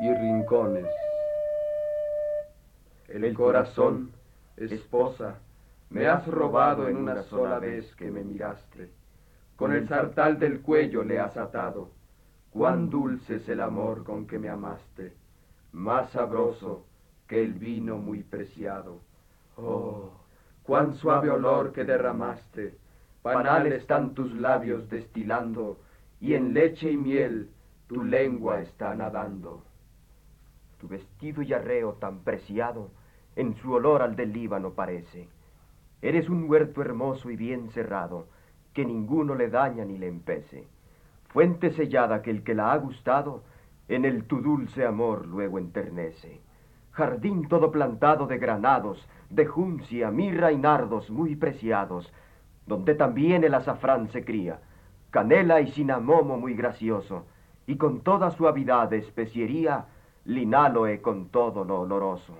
y 0.00 0.12
rincones. 0.14 0.86
El 3.08 3.34
corazón, 3.34 4.12
esposa, 4.56 5.34
me 5.90 6.06
has 6.06 6.26
robado 6.26 6.88
en 6.88 6.96
una 6.96 7.22
sola 7.24 7.58
vez 7.58 7.94
que 7.96 8.10
me 8.10 8.22
miraste. 8.22 8.90
Con 9.56 9.72
el 9.72 9.88
sartal 9.88 10.38
del 10.38 10.60
cuello 10.60 11.02
le 11.02 11.18
has 11.18 11.36
atado. 11.36 11.90
Cuán 12.50 12.88
dulce 12.88 13.36
es 13.36 13.48
el 13.48 13.60
amor 13.60 14.04
con 14.04 14.26
que 14.26 14.38
me 14.38 14.48
amaste, 14.48 15.12
más 15.72 16.10
sabroso 16.10 16.84
que 17.28 17.42
el 17.42 17.52
vino 17.54 17.96
muy 17.96 18.22
preciado. 18.22 18.98
Oh, 19.56 20.10
cuán 20.64 20.94
suave 20.94 21.30
olor 21.30 21.72
que 21.72 21.84
derramaste, 21.84 22.74
panal 23.22 23.66
están 23.68 24.14
tus 24.14 24.32
labios 24.32 24.88
destilando, 24.88 25.78
y 26.20 26.34
en 26.34 26.52
leche 26.52 26.90
y 26.90 26.96
miel 26.96 27.50
tu 27.86 28.04
lengua 28.04 28.60
está 28.60 28.94
nadando. 28.94 29.64
Tu 30.78 30.86
vestido 30.86 31.42
y 31.42 31.52
arreo 31.52 31.94
tan 31.94 32.20
preciado, 32.20 32.90
en 33.36 33.56
su 33.56 33.72
olor 33.72 34.02
al 34.02 34.16
del 34.16 34.32
Líbano 34.32 34.74
parece. 34.74 35.28
Eres 36.02 36.28
un 36.28 36.48
huerto 36.48 36.82
hermoso 36.82 37.30
y 37.30 37.36
bien 37.36 37.70
cerrado, 37.70 38.26
que 38.74 38.84
ninguno 38.84 39.34
le 39.34 39.48
daña 39.48 39.84
ni 39.84 39.98
le 39.98 40.08
empece. 40.08 40.66
Fuente 41.28 41.72
sellada 41.72 42.22
que 42.22 42.30
el 42.30 42.42
que 42.42 42.54
la 42.54 42.72
ha 42.72 42.76
gustado, 42.76 43.42
en 43.88 44.04
el 44.04 44.24
tu 44.24 44.40
dulce 44.40 44.86
amor 44.86 45.26
luego 45.26 45.58
enternece. 45.58 46.40
Jardín 46.92 47.48
todo 47.48 47.70
plantado 47.70 48.26
de 48.26 48.38
granados, 48.38 49.08
de 49.30 49.46
juncia, 49.46 50.10
mirra 50.10 50.52
y 50.52 50.58
nardos 50.58 51.10
muy 51.10 51.34
preciados, 51.34 52.12
donde 52.66 52.94
también 52.94 53.42
el 53.42 53.54
azafrán 53.54 54.08
se 54.10 54.24
cría, 54.24 54.60
canela 55.10 55.60
y 55.60 55.68
cinamomo 55.68 56.36
muy 56.36 56.54
gracioso, 56.54 57.26
y 57.66 57.76
con 57.76 58.00
toda 58.00 58.30
suavidad 58.30 58.88
de 58.88 58.98
especiería, 58.98 59.86
linaloe 60.24 61.00
con 61.00 61.28
todo 61.28 61.64
lo 61.64 61.80
oloroso. 61.80 62.34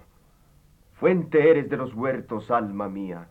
Fuente 0.95 1.51
eres 1.51 1.69
de 1.71 1.77
los 1.77 1.95
huertos, 1.95 2.51
alma 2.51 2.89
mía, 2.89 3.29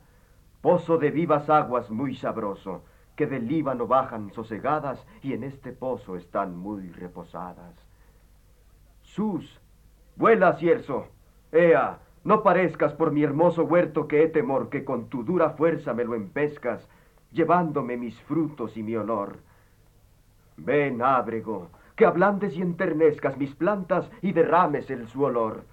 pozo 0.62 0.98
de 0.98 1.12
vivas 1.12 1.50
aguas 1.50 1.90
muy 1.90 2.16
sabroso, 2.16 2.84
que 3.16 3.28
del 3.28 3.48
Líbano 3.48 3.86
bajan 3.86 4.32
sosegadas 4.32 5.06
y 5.22 5.34
en 5.34 5.44
este 5.44 5.72
pozo 5.74 6.16
están 6.16 6.58
muy 6.58 6.90
reposadas. 6.90 7.76
Sus, 9.02 9.60
vuela, 10.16 10.54
cierzo, 10.54 11.08
ea, 11.52 12.00
no 12.24 12.44
parezcas 12.44 12.94
por 12.94 13.12
mi 13.12 13.24
hermoso 13.24 13.64
huerto 13.64 14.08
que 14.08 14.24
he 14.24 14.28
temor 14.28 14.70
que 14.70 14.86
con 14.86 15.10
tu 15.10 15.24
dura 15.24 15.52
fuerza 15.52 15.94
me 15.94 16.04
lo 16.04 16.16
empescas, 16.16 16.88
llevándome 17.32 17.98
mis 17.98 18.20
frutos 18.22 18.76
y 18.78 18.84
mi 18.84 18.96
olor. 18.96 19.40
Ven, 20.58 21.02
ábrego, 21.02 21.70
que 21.96 22.06
ablandes 22.06 22.56
y 22.56 22.62
enternezcas 22.62 23.38
mis 23.38 23.54
plantas 23.56 24.10
y 24.22 24.32
derrames 24.32 24.90
el 24.90 25.08
su 25.08 25.24
olor. 25.24 25.64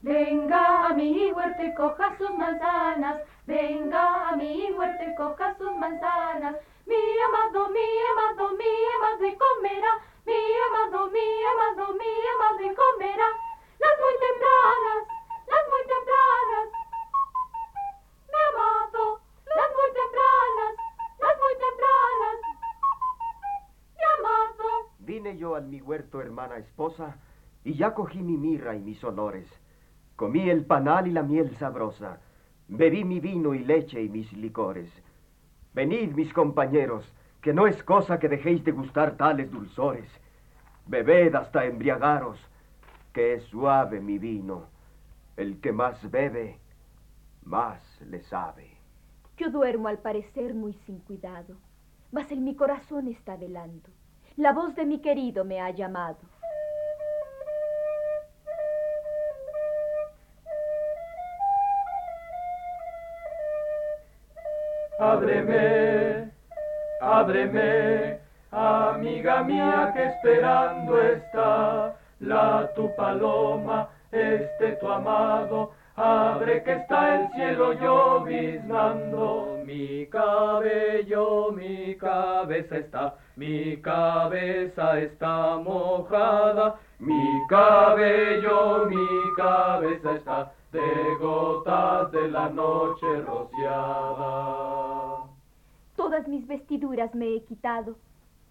Venga 0.00 0.86
a 0.86 0.94
mi 0.94 1.32
huerto 1.32 1.62
y 1.62 1.74
coja 1.74 2.16
sus 2.16 2.30
manzanas, 2.38 3.20
venga 3.46 4.28
a 4.28 4.36
mi 4.36 4.70
huerto 4.72 5.04
y 5.04 5.14
coja 5.16 5.54
sus 5.58 5.74
manzanas. 5.76 6.54
Mi 6.86 6.94
amado, 7.26 7.68
mi 7.68 7.88
amado, 8.12 8.56
mi 8.56 8.72
amado 8.96 9.38
comerá, 9.38 9.92
mi 10.24 10.40
amado, 10.66 11.10
mi 11.10 11.26
amado, 11.52 11.94
mi 11.94 12.12
amado 12.32 12.76
comerá. 12.76 13.28
Las 13.80 13.94
muy 14.00 14.14
tempranas, 14.24 15.02
las 15.46 15.64
muy 15.68 15.82
tempranas. 15.92 16.77
Vine 25.08 25.38
yo 25.38 25.54
al 25.54 25.66
mi 25.66 25.80
huerto, 25.80 26.20
hermana 26.20 26.58
esposa, 26.58 27.16
y 27.64 27.72
ya 27.72 27.94
cogí 27.94 28.22
mi 28.22 28.36
mirra 28.36 28.76
y 28.76 28.80
mis 28.80 29.02
olores. 29.02 29.48
Comí 30.16 30.50
el 30.50 30.66
panal 30.66 31.06
y 31.06 31.12
la 31.12 31.22
miel 31.22 31.56
sabrosa, 31.56 32.20
bebí 32.68 33.04
mi 33.04 33.18
vino 33.18 33.54
y 33.54 33.60
leche 33.60 34.02
y 34.02 34.10
mis 34.10 34.30
licores. 34.34 34.92
Venid, 35.72 36.12
mis 36.12 36.30
compañeros, 36.34 37.10
que 37.40 37.54
no 37.54 37.66
es 37.66 37.82
cosa 37.84 38.18
que 38.18 38.28
dejéis 38.28 38.62
de 38.64 38.72
gustar 38.72 39.16
tales 39.16 39.50
dulzores. 39.50 40.10
Bebed 40.84 41.34
hasta 41.36 41.64
embriagaros, 41.64 42.38
que 43.14 43.32
es 43.32 43.44
suave 43.44 44.00
mi 44.00 44.18
vino. 44.18 44.66
El 45.38 45.58
que 45.62 45.72
más 45.72 46.10
bebe, 46.10 46.58
más 47.44 47.80
le 48.02 48.20
sabe. 48.24 48.76
Yo 49.38 49.48
duermo 49.48 49.88
al 49.88 50.00
parecer 50.00 50.52
muy 50.52 50.74
sin 50.84 50.98
cuidado, 50.98 51.56
mas 52.12 52.30
en 52.30 52.44
mi 52.44 52.54
corazón 52.54 53.08
está 53.08 53.38
velando. 53.38 53.88
La 54.38 54.52
voz 54.52 54.72
de 54.76 54.86
mi 54.86 55.00
querido 55.00 55.44
me 55.44 55.60
ha 55.60 55.70
llamado. 55.70 56.18
Ábreme, 65.00 66.30
ábreme, 67.00 68.20
amiga 68.52 69.42
mía 69.42 69.92
que 69.92 70.04
esperando 70.04 71.02
está 71.02 71.96
la 72.20 72.72
tu 72.76 72.94
paloma, 72.94 73.88
este 74.12 74.76
tu 74.76 74.88
amado, 74.88 75.72
abre 75.98 76.62
que 76.62 76.72
está 76.72 77.16
el 77.16 77.28
cielo 77.32 77.72
lloviznando. 77.72 79.58
Mi 79.66 80.06
cabello, 80.06 81.52
mi 81.52 81.96
cabeza 81.96 82.78
está, 82.78 83.16
mi 83.36 83.76
cabeza 83.82 84.98
está 85.00 85.56
mojada, 85.56 86.76
mi 86.98 87.46
cabello, 87.48 88.86
mi 88.86 89.34
cabeza 89.36 90.14
está 90.14 90.52
de 90.72 91.16
gotas 91.20 92.12
de 92.12 92.28
la 92.30 92.48
noche 92.48 93.20
rociada. 93.26 95.24
Todas 95.96 96.28
mis 96.28 96.46
vestiduras 96.46 97.14
me 97.14 97.34
he 97.34 97.42
quitado, 97.42 97.96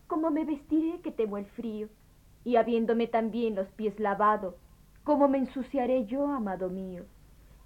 como 0.07 0.29
me 0.29 0.45
vestiré 0.45 0.99
que 1.01 1.11
temo 1.11 1.37
el 1.37 1.45
frío, 1.45 1.87
y 2.43 2.57
habiéndome 2.57 3.07
también 3.07 3.55
los 3.55 3.67
pies 3.69 3.99
lavado, 3.99 4.55
¿cómo 5.03 5.27
me 5.27 5.39
ensuciaré 5.39 6.05
yo, 6.05 6.27
amado 6.27 6.69
mío? 6.69 7.03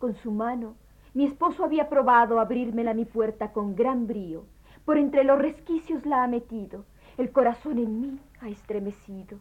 Con 0.02 0.16
su 0.16 0.32
mano, 0.32 0.74
mi 1.14 1.26
esposo 1.26 1.64
había 1.64 1.88
probado 1.88 2.40
abrírmela 2.40 2.96
mi 2.96 3.06
puerta 3.06 3.52
con 3.52 3.76
gran 3.76 4.08
brío, 4.08 4.46
por 4.84 4.98
entre 4.98 5.24
los 5.24 5.38
resquicios 5.38 6.08
la 6.08 6.24
ha 6.24 6.28
metido, 6.28 6.86
el 7.20 7.32
corazón 7.32 7.78
en 7.78 8.02
mí 8.02 8.20
ha 8.42 8.50
estremecido. 8.50 9.38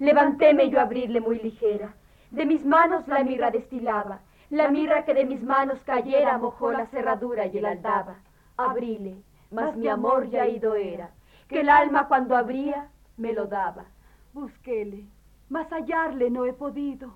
Levantéme 0.00 0.68
yo 0.68 0.80
a 0.80 0.82
abrirle 0.82 1.20
muy 1.20 1.38
ligera, 1.38 1.94
de 2.32 2.44
mis 2.44 2.66
manos 2.66 3.06
la 3.06 3.22
mirra 3.22 3.52
destilaba, 3.52 4.18
la 4.50 4.68
mirra 4.68 5.04
que 5.04 5.14
de 5.14 5.24
mis 5.24 5.44
manos 5.44 5.78
cayera 5.84 6.38
mojó 6.38 6.72
la 6.72 6.86
cerradura 6.86 7.46
y 7.46 7.58
el 7.58 7.66
aldaba. 7.66 8.16
Abríle, 8.56 9.14
mas 9.52 9.76
mi 9.76 9.86
amor 9.86 10.28
ya 10.28 10.48
ido 10.48 10.74
era, 10.74 11.10
que 11.46 11.60
el 11.60 11.68
alma 11.68 12.08
cuando 12.08 12.36
abría 12.36 12.88
me 13.16 13.32
lo 13.32 13.46
daba. 13.46 13.84
Busquéle, 14.32 15.04
mas 15.48 15.70
hallarle 15.70 16.30
no 16.30 16.46
he 16.46 16.52
podido. 16.52 17.12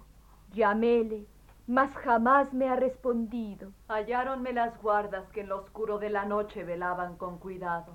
Llaméle, 0.52 1.26
mas 1.66 1.94
jamás 1.96 2.52
me 2.52 2.68
ha 2.68 2.76
respondido. 2.76 3.72
Halláronme 3.88 4.52
las 4.52 4.80
guardas 4.82 5.28
que 5.30 5.40
en 5.40 5.48
lo 5.48 5.60
oscuro 5.60 5.98
de 5.98 6.10
la 6.10 6.24
noche 6.24 6.64
velaban 6.64 7.16
con 7.16 7.38
cuidado. 7.38 7.94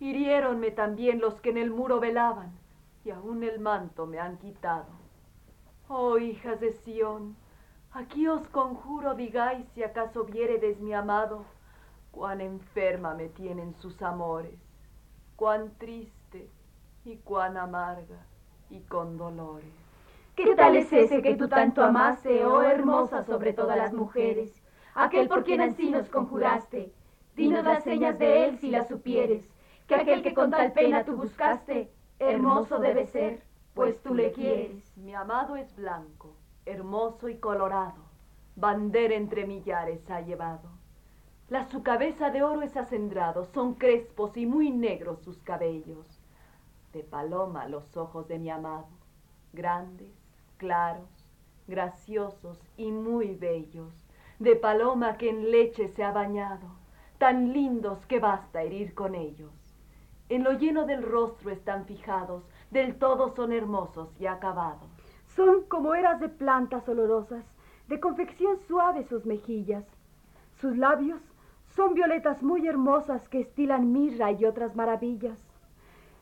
Hiriéronme 0.00 0.70
también 0.70 1.20
los 1.20 1.40
que 1.40 1.50
en 1.50 1.58
el 1.58 1.70
muro 1.70 2.00
velaban, 2.00 2.52
y 3.04 3.10
aún 3.10 3.42
el 3.42 3.58
manto 3.58 4.06
me 4.06 4.18
han 4.18 4.38
quitado. 4.38 4.86
Oh 5.88 6.18
hijas 6.18 6.60
de 6.60 6.72
Sión, 6.72 7.36
aquí 7.92 8.28
os 8.28 8.46
conjuro 8.48 9.14
digáis 9.14 9.66
si 9.74 9.82
acaso 9.82 10.24
viéredes 10.24 10.80
mi 10.80 10.94
amado, 10.94 11.44
Cuán 12.10 12.40
enferma 12.40 13.14
me 13.14 13.28
tienen 13.28 13.74
sus 13.76 14.02
amores, 14.02 14.58
cuán 15.36 15.70
triste 15.78 16.50
y 17.04 17.16
cuán 17.18 17.56
amarga 17.56 18.26
y 18.70 18.80
con 18.80 19.16
dolores. 19.16 19.87
¿Qué 20.38 20.54
tal 20.54 20.76
es 20.76 20.92
ese 20.92 21.20
que 21.20 21.34
tú 21.34 21.48
tanto 21.48 21.82
amaste, 21.82 22.46
oh 22.46 22.62
hermosa 22.62 23.24
sobre 23.24 23.52
todas 23.52 23.76
las 23.76 23.92
mujeres? 23.92 24.62
Aquel 24.94 25.26
por 25.26 25.42
quien 25.42 25.60
así 25.60 25.90
nos 25.90 26.08
conjuraste. 26.10 26.92
Dinos 27.34 27.64
las 27.64 27.82
señas 27.82 28.16
de 28.20 28.44
él 28.44 28.58
si 28.60 28.70
las 28.70 28.86
supieres, 28.86 29.42
que 29.88 29.96
aquel 29.96 30.22
que 30.22 30.34
con 30.34 30.52
tal 30.52 30.70
pena 30.70 31.04
tú 31.04 31.16
buscaste, 31.16 31.90
hermoso 32.20 32.78
debe 32.78 33.06
ser, 33.06 33.42
pues 33.74 34.00
tú 34.00 34.14
le 34.14 34.30
quieres. 34.30 34.96
Mi 34.96 35.12
amado 35.12 35.56
es 35.56 35.74
blanco, 35.74 36.36
hermoso 36.66 37.28
y 37.28 37.38
colorado, 37.38 38.04
bandera 38.54 39.16
entre 39.16 39.44
millares 39.44 40.08
ha 40.08 40.20
llevado. 40.20 40.70
La 41.48 41.64
su 41.64 41.82
cabeza 41.82 42.30
de 42.30 42.44
oro 42.44 42.62
es 42.62 42.76
acendrado, 42.76 43.44
son 43.46 43.74
crespos 43.74 44.36
y 44.36 44.46
muy 44.46 44.70
negros 44.70 45.20
sus 45.20 45.42
cabellos. 45.42 46.22
De 46.92 47.02
paloma 47.02 47.66
los 47.66 47.96
ojos 47.96 48.28
de 48.28 48.38
mi 48.38 48.50
amado, 48.50 48.86
grandes, 49.52 50.17
claros, 50.58 51.08
graciosos 51.66 52.60
y 52.76 52.92
muy 52.92 53.34
bellos. 53.34 53.94
De 54.38 54.54
paloma 54.54 55.16
que 55.16 55.30
en 55.30 55.50
leche 55.50 55.88
se 55.88 56.04
ha 56.04 56.12
bañado, 56.12 56.68
tan 57.16 57.52
lindos 57.52 58.04
que 58.06 58.20
basta 58.20 58.62
herir 58.62 58.94
con 58.94 59.14
ellos. 59.14 59.52
En 60.28 60.44
lo 60.44 60.52
lleno 60.52 60.84
del 60.84 61.02
rostro 61.02 61.50
están 61.50 61.86
fijados, 61.86 62.44
del 62.70 62.96
todo 62.96 63.34
son 63.34 63.52
hermosos 63.52 64.10
y 64.20 64.26
acabados. 64.26 64.88
Son 65.34 65.62
como 65.64 65.94
eras 65.94 66.20
de 66.20 66.28
plantas 66.28 66.86
olorosas, 66.88 67.44
de 67.88 67.98
confección 67.98 68.58
suave 68.66 69.04
sus 69.04 69.24
mejillas. 69.24 69.84
Sus 70.60 70.76
labios 70.76 71.20
son 71.74 71.94
violetas 71.94 72.42
muy 72.42 72.66
hermosas 72.66 73.26
que 73.28 73.40
estilan 73.40 73.92
mirra 73.92 74.32
y 74.32 74.44
otras 74.44 74.76
maravillas. 74.76 75.38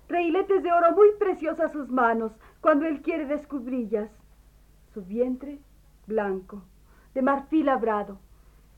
Reiletes 0.09 0.63
de 0.63 0.73
oro 0.73 0.93
muy 0.93 1.09
preciosas 1.19 1.73
sus 1.73 1.91
manos 1.91 2.33
cuando 2.61 2.87
él 2.87 3.03
quiere 3.03 3.27
descubrillas. 3.27 4.11
Su 4.97 5.05
vientre 5.05 5.59
blanco, 6.07 6.63
de 7.13 7.21
marfil 7.21 7.67
labrado, 7.67 8.19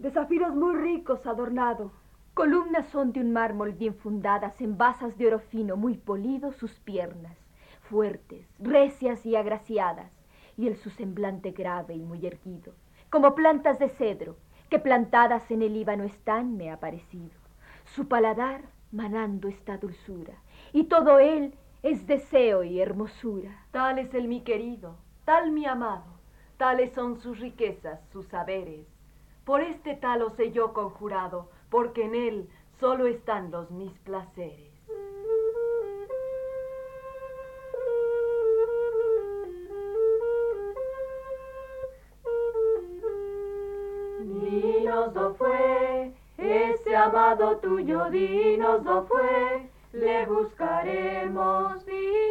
de 0.00 0.10
zafiros 0.10 0.52
muy 0.52 0.74
ricos 0.74 1.24
adornado. 1.28 1.92
Columnas 2.34 2.88
son 2.88 3.12
de 3.12 3.20
un 3.20 3.32
mármol 3.32 3.70
bien 3.70 3.94
fundadas 3.94 4.60
en 4.60 4.76
basas 4.76 5.16
de 5.16 5.28
oro 5.28 5.38
fino 5.38 5.76
muy 5.76 5.96
polido 5.96 6.50
sus 6.50 6.72
piernas, 6.80 7.38
fuertes, 7.82 8.48
recias 8.58 9.24
y 9.24 9.36
agraciadas, 9.36 10.10
y 10.56 10.66
el 10.66 10.74
su 10.74 10.90
semblante 10.90 11.52
grave 11.52 11.94
y 11.94 12.02
muy 12.02 12.26
erguido, 12.26 12.72
como 13.10 13.36
plantas 13.36 13.78
de 13.78 13.88
cedro, 13.88 14.34
que 14.70 14.80
plantadas 14.80 15.48
en 15.52 15.62
el 15.62 15.72
Líbano 15.72 16.02
están, 16.02 16.56
me 16.56 16.72
ha 16.72 16.80
parecido. 16.80 17.38
Su 17.84 18.08
paladar 18.08 18.62
manando 18.90 19.46
esta 19.46 19.78
dulzura, 19.78 20.34
y 20.72 20.86
todo 20.86 21.20
él 21.20 21.54
es 21.84 22.08
deseo 22.08 22.64
y 22.64 22.80
hermosura. 22.80 23.66
Tal 23.70 24.00
es 24.00 24.12
el 24.14 24.26
mi 24.26 24.40
querido, 24.40 24.96
tal 25.28 25.50
mi 25.50 25.66
amado, 25.66 26.06
tales 26.56 26.94
son 26.94 27.20
sus 27.20 27.38
riquezas, 27.38 28.00
sus 28.12 28.26
saberes. 28.28 28.86
Por 29.44 29.60
este 29.60 29.94
tal 29.94 30.22
os 30.22 30.38
he 30.38 30.52
yo 30.52 30.72
conjurado, 30.72 31.50
porque 31.68 32.06
en 32.06 32.14
él 32.14 32.48
solo 32.80 33.06
están 33.06 33.50
los 33.50 33.70
mis 33.70 33.92
placeres. 33.98 34.72
Dinoso 44.20 45.34
fue, 45.34 46.14
ese 46.38 46.96
amado 46.96 47.58
tuyo, 47.58 48.08
Dinoso 48.08 49.04
fue, 49.04 49.67
le 49.92 50.26
buscaremos, 50.26 51.84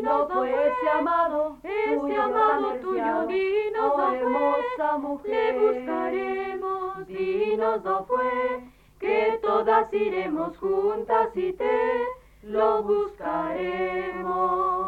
No 0.03 0.27
fue 0.27 0.51
ese 0.51 0.89
amado, 0.89 1.57
ese 1.63 2.17
amado 2.17 2.73
tuyo, 2.81 3.25
Dinoso 3.27 3.93
oh, 3.93 3.97
fue, 3.97 4.17
hermosa 4.17 4.97
mujer. 4.99 5.55
le 5.55 5.59
buscaremos, 5.59 7.07
Dinoso 7.07 8.05
fue, 8.05 8.63
que 8.99 9.39
todas 9.41 9.91
iremos 9.93 10.57
juntas 10.57 11.29
y 11.35 11.53
te 11.53 12.05
lo 12.43 12.83
buscaremos. 12.83 14.86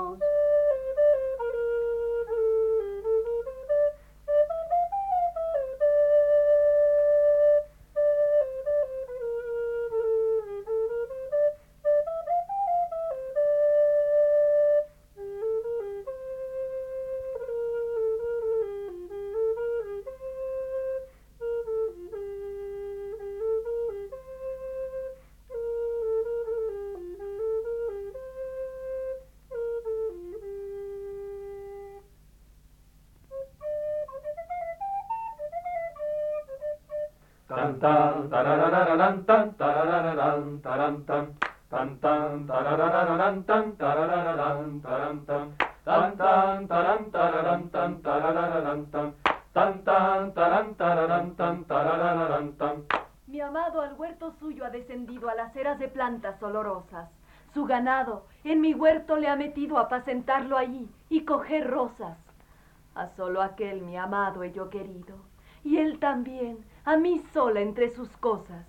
Su 57.53 57.65
ganado 57.65 58.25
en 58.43 58.61
mi 58.61 58.73
huerto 58.73 59.17
le 59.17 59.27
ha 59.27 59.35
metido 59.35 59.77
a 59.77 59.81
apacentarlo 59.81 60.57
allí 60.57 60.89
y 61.09 61.25
coger 61.25 61.69
rosas. 61.69 62.17
A 62.95 63.07
solo 63.07 63.41
aquel 63.41 63.81
mi 63.81 63.97
amado 63.97 64.43
he 64.43 64.51
yo 64.51 64.69
querido, 64.69 65.15
y 65.63 65.77
él 65.77 65.99
también, 65.99 66.57
a 66.85 66.97
mí 66.97 67.21
sola 67.33 67.61
entre 67.61 67.89
sus 67.89 68.09
cosas. 68.17 68.65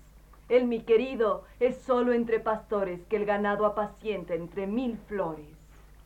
Él 0.49 0.67
mi 0.67 0.81
querido 0.81 1.45
es 1.59 1.77
solo 1.77 2.11
entre 2.11 2.39
pastores 2.39 3.05
que 3.05 3.15
el 3.15 3.25
ganado 3.25 3.65
apacienta 3.65 4.33
entre 4.33 4.67
mil 4.67 4.97
flores. 5.07 5.47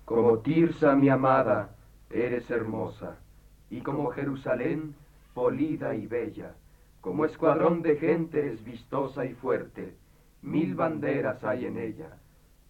Como 0.05 0.37
Tirsa, 0.39 0.95
mi 0.95 1.09
amada, 1.09 1.75
eres 2.11 2.49
hermosa, 2.51 3.17
y 3.71 3.81
como 3.81 4.11
Jerusalén, 4.11 4.95
polida 5.33 5.95
y 5.95 6.05
bella. 6.05 6.53
Como 7.01 7.25
escuadrón 7.25 7.81
de 7.81 7.97
gente 7.97 8.39
eres 8.39 8.63
vistosa 8.63 9.25
y 9.25 9.33
fuerte, 9.33 9.95
mil 10.45 10.75
banderas 10.75 11.43
hay 11.43 11.65
en 11.65 11.77
ella. 11.77 12.09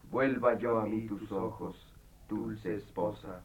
Vuelva 0.10 0.54
yo 0.58 0.80
a 0.80 0.86
mí 0.86 1.02
tus 1.02 1.32
ojos, 1.32 1.76
dulce 2.30 2.76
esposa. 2.76 3.42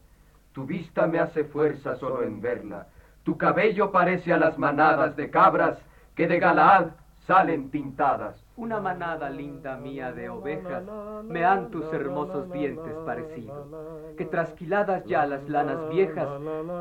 Tu 0.53 0.65
vista 0.65 1.05
me 1.05 1.19
hace 1.19 1.43
fuerza 1.43 1.95
solo 1.97 2.23
en 2.23 2.41
verla. 2.41 2.87
Tu 3.23 3.37
cabello 3.37 3.91
parece 3.91 4.33
a 4.33 4.37
las 4.37 4.57
manadas 4.57 5.15
de 5.15 5.29
cabras 5.29 5.77
que 6.15 6.27
de 6.27 6.39
Galaad 6.39 6.87
salen 7.27 7.69
pintadas. 7.69 8.35
Una 8.57 8.79
manada 8.79 9.29
linda 9.29 9.77
mía 9.77 10.11
de 10.11 10.29
ovejas 10.29 10.83
me 11.25 11.45
han 11.45 11.69
tus 11.69 11.91
hermosos 11.93 12.51
dientes 12.51 12.93
parecido, 13.05 14.15
que 14.17 14.25
trasquiladas 14.25 15.05
ya 15.05 15.25
las 15.25 15.47
lanas 15.49 15.89
viejas 15.89 16.27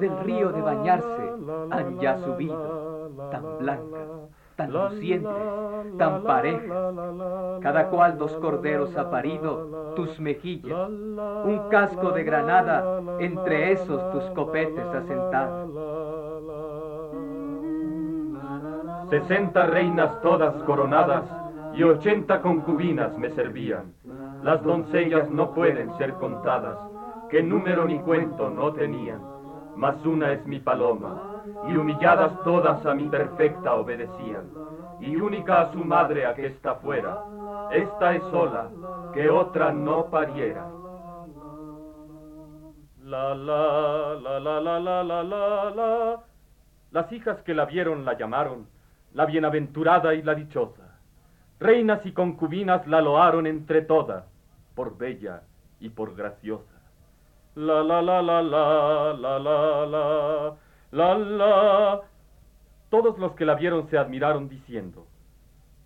del 0.00 0.18
río 0.20 0.52
de 0.52 0.60
bañarse 0.60 1.32
han 1.70 2.00
ya 2.00 2.18
subido, 2.18 3.10
tan 3.30 3.58
blancas, 3.58 4.08
tan 4.60 4.72
lucientes, 4.72 5.32
tan 5.96 6.22
parejas, 6.22 6.94
cada 7.62 7.88
cual 7.88 8.18
dos 8.18 8.32
corderos 8.36 8.94
ha 8.96 9.10
parido 9.10 9.94
tus 9.96 10.20
mejillas, 10.20 10.90
un 10.90 11.68
casco 11.70 12.10
de 12.12 12.24
granada 12.24 13.00
entre 13.20 13.72
esos 13.72 14.10
tus 14.12 14.24
copetes 14.34 14.84
asentados. 14.84 15.70
Sesenta 19.08 19.66
reinas 19.66 20.20
todas 20.20 20.54
coronadas 20.64 21.24
y 21.72 21.82
ochenta 21.82 22.42
concubinas 22.42 23.16
me 23.16 23.30
servían. 23.30 23.94
Las 24.42 24.62
doncellas 24.62 25.30
no 25.30 25.52
pueden 25.52 25.92
ser 25.96 26.14
contadas, 26.14 26.76
que 27.30 27.42
número 27.42 27.86
ni 27.86 27.98
cuento 28.00 28.50
no 28.50 28.72
tenían. 28.72 29.20
Mas 29.74 30.04
una 30.04 30.32
es 30.32 30.46
mi 30.46 30.60
paloma, 30.60 31.29
y 31.62 31.76
humilladas 31.76 32.32
todas 32.42 32.84
a 32.86 32.94
mi 32.94 33.08
perfecta 33.08 33.74
obedecían. 33.74 34.44
Y 35.00 35.16
única 35.16 35.62
a 35.62 35.72
su 35.72 35.84
madre 35.84 36.26
a 36.26 36.34
que 36.34 36.46
está 36.46 36.76
fuera, 36.76 37.18
esta 37.70 38.14
es 38.14 38.22
sola, 38.30 38.70
que 39.12 39.30
otra 39.30 39.72
no 39.72 40.06
pariera. 40.10 40.66
La 43.04 43.34
la 43.34 44.14
la 44.14 44.40
la 44.40 44.60
la 44.60 44.80
la 44.80 45.02
la 45.02 45.22
la 45.24 45.70
la. 45.70 46.20
Las 46.90 47.12
hijas 47.12 47.42
que 47.42 47.54
la 47.54 47.64
vieron 47.64 48.04
la 48.04 48.16
llamaron 48.16 48.66
la 49.14 49.26
bienaventurada 49.26 50.14
y 50.14 50.22
la 50.22 50.34
dichosa. 50.34 50.98
reinas 51.58 52.04
y 52.06 52.12
concubinas 52.12 52.86
la 52.86 53.00
loaron 53.02 53.46
entre 53.46 53.82
todas, 53.82 54.24
por 54.74 54.96
bella 54.96 55.42
y 55.78 55.90
por 55.90 56.14
graciosa. 56.14 56.80
La 57.54 57.82
la 57.82 58.00
la 58.00 58.22
la 58.22 58.40
la 58.42 59.12
la 59.12 59.38
la 59.38 59.86
la 59.86 60.54
la 60.90 61.16
la. 61.16 62.00
Todos 62.88 63.18
los 63.18 63.32
que 63.32 63.44
la 63.44 63.54
vieron 63.54 63.86
se 63.88 63.98
admiraron 63.98 64.48
diciendo, 64.48 65.06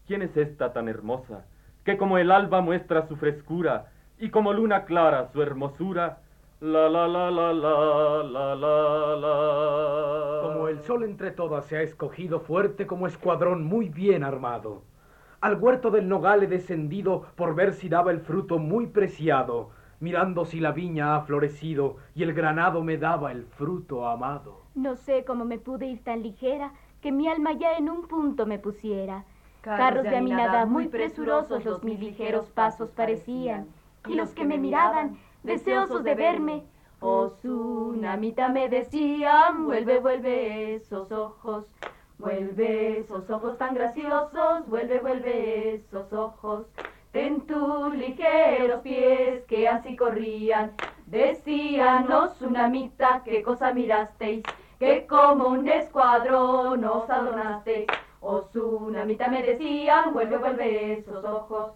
¿quién 0.06 0.22
es 0.22 0.36
esta 0.36 0.72
tan 0.72 0.88
hermosa 0.88 1.44
que 1.84 1.98
como 1.98 2.16
el 2.16 2.30
alba 2.30 2.62
muestra 2.62 3.06
su 3.06 3.16
frescura 3.16 3.92
y 4.18 4.30
como 4.30 4.52
luna 4.54 4.84
clara 4.84 5.28
su 5.32 5.42
hermosura? 5.42 6.20
La 6.60 6.88
la 6.88 7.06
la 7.06 7.30
la 7.30 7.52
la 7.52 8.22
la 8.22 8.54
la 8.54 9.16
la. 9.16 10.40
Como 10.42 10.68
el 10.68 10.80
sol 10.80 11.04
entre 11.04 11.30
todas 11.30 11.66
se 11.66 11.76
ha 11.76 11.82
escogido 11.82 12.40
fuerte 12.40 12.86
como 12.86 13.06
escuadrón 13.06 13.64
muy 13.64 13.90
bien 13.90 14.24
armado. 14.24 14.82
Al 15.42 15.56
huerto 15.56 15.90
del 15.90 16.08
nogal 16.08 16.42
he 16.42 16.46
descendido 16.46 17.26
por 17.36 17.54
ver 17.54 17.74
si 17.74 17.90
daba 17.90 18.12
el 18.12 18.20
fruto 18.20 18.58
muy 18.58 18.86
preciado 18.86 19.72
mirando 20.00 20.44
si 20.44 20.60
la 20.60 20.72
viña 20.72 21.16
ha 21.16 21.22
florecido 21.22 21.96
y 22.14 22.22
el 22.22 22.34
granado 22.34 22.82
me 22.82 22.98
daba 22.98 23.32
el 23.32 23.44
fruto 23.44 24.06
amado. 24.08 24.62
No 24.74 24.96
sé 24.96 25.24
cómo 25.24 25.44
me 25.44 25.58
pude 25.58 25.86
ir 25.86 26.02
tan 26.02 26.22
ligera 26.22 26.72
que 27.00 27.12
mi 27.12 27.28
alma 27.28 27.52
ya 27.52 27.74
en 27.74 27.90
un 27.90 28.08
punto 28.08 28.46
me 28.46 28.58
pusiera. 28.58 29.24
Carros 29.60 30.04
de 30.04 30.16
aminada 30.16 30.66
muy 30.66 30.88
presurosos 30.88 31.64
los 31.64 31.82
mis 31.84 31.98
ligeros 31.98 32.46
pasos 32.50 32.90
parecían, 32.90 33.66
y 34.06 34.14
los 34.14 34.30
que 34.30 34.44
me 34.44 34.58
miraban, 34.58 35.16
deseosos 35.42 36.04
de 36.04 36.14
verme, 36.14 36.64
oh 37.00 37.30
tsunamita 37.40 38.48
me 38.48 38.68
decían, 38.68 39.64
vuelve, 39.64 40.00
vuelve 40.00 40.74
esos 40.74 41.10
ojos, 41.12 41.64
vuelve 42.18 43.00
esos 43.00 43.28
ojos 43.30 43.56
tan 43.56 43.74
graciosos, 43.74 44.66
vuelve, 44.68 45.00
vuelve 45.00 45.76
esos 45.76 46.12
ojos 46.12 46.66
en 47.14 47.40
tus 47.46 47.94
ligeros 47.94 48.82
pies 48.82 49.44
que 49.44 49.68
así 49.68 49.96
corrían. 49.96 50.72
Decíanos 51.06 52.40
una 52.42 52.68
mitad, 52.68 53.22
qué 53.22 53.42
cosa 53.42 53.72
mirasteis, 53.72 54.42
que 54.78 55.06
como 55.06 55.48
un 55.48 55.68
escuadrón 55.68 56.84
os 56.84 57.08
adornasteis. 57.08 57.86
Os 58.20 58.54
una 58.56 59.04
me 59.04 59.42
decían, 59.42 60.12
vuelve, 60.12 60.38
vuelve 60.38 60.94
esos 60.94 61.24
ojos. 61.24 61.70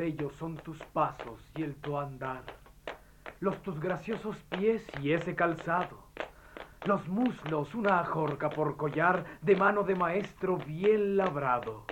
Bellos 0.00 0.32
son 0.36 0.56
tus 0.56 0.78
pasos 0.94 1.38
y 1.54 1.62
el 1.62 1.74
tu 1.74 1.98
andar, 1.98 2.40
los 3.40 3.60
tus 3.62 3.78
graciosos 3.78 4.34
pies 4.48 4.82
y 5.02 5.12
ese 5.12 5.34
calzado, 5.34 5.98
los 6.86 7.06
muslos 7.06 7.74
una 7.74 8.00
ajorca 8.00 8.48
por 8.48 8.78
collar 8.78 9.26
de 9.42 9.56
mano 9.56 9.82
de 9.82 9.94
maestro 9.94 10.56
bien 10.56 11.18
labrado. 11.18 11.84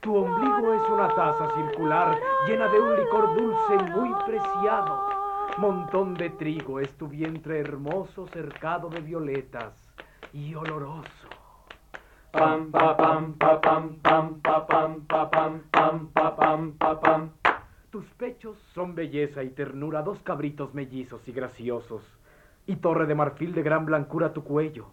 Tu 0.00 0.16
ombligo 0.16 0.74
es 0.74 0.88
una 0.90 1.08
taza 1.08 1.52
circular 1.56 2.16
llena 2.46 2.68
de 2.68 2.78
un 2.78 2.96
licor 2.96 3.34
dulce 3.34 3.84
muy 3.96 4.14
preciado. 4.24 5.08
Montón 5.58 6.14
de 6.14 6.30
trigo 6.30 6.78
es 6.78 6.96
tu 6.96 7.08
vientre 7.08 7.58
hermoso 7.58 8.28
cercado 8.28 8.88
de 8.90 9.00
violetas 9.00 9.74
y 10.32 10.54
oloroso. 10.54 11.28
Pam, 12.30 12.70
pa, 12.70 12.96
pam, 12.96 13.34
pa, 13.34 13.60
pam, 13.60 13.98
pam, 14.00 14.40
pa, 14.40 14.64
pam, 14.68 15.04
pa, 15.08 15.28
pam, 15.28 15.62
pam, 15.72 16.06
pa, 16.14 16.36
pam, 16.36 16.72
pa, 16.78 17.00
pam. 17.00 17.39
Tus 17.90 18.06
pechos 18.14 18.56
son 18.72 18.94
belleza 18.94 19.42
y 19.42 19.50
ternura, 19.50 20.02
dos 20.02 20.22
cabritos 20.22 20.72
mellizos 20.74 21.26
y 21.26 21.32
graciosos, 21.32 22.04
y 22.64 22.76
torre 22.76 23.06
de 23.06 23.16
marfil 23.16 23.52
de 23.52 23.64
gran 23.64 23.84
blancura 23.84 24.32
tu 24.32 24.44
cuello, 24.44 24.86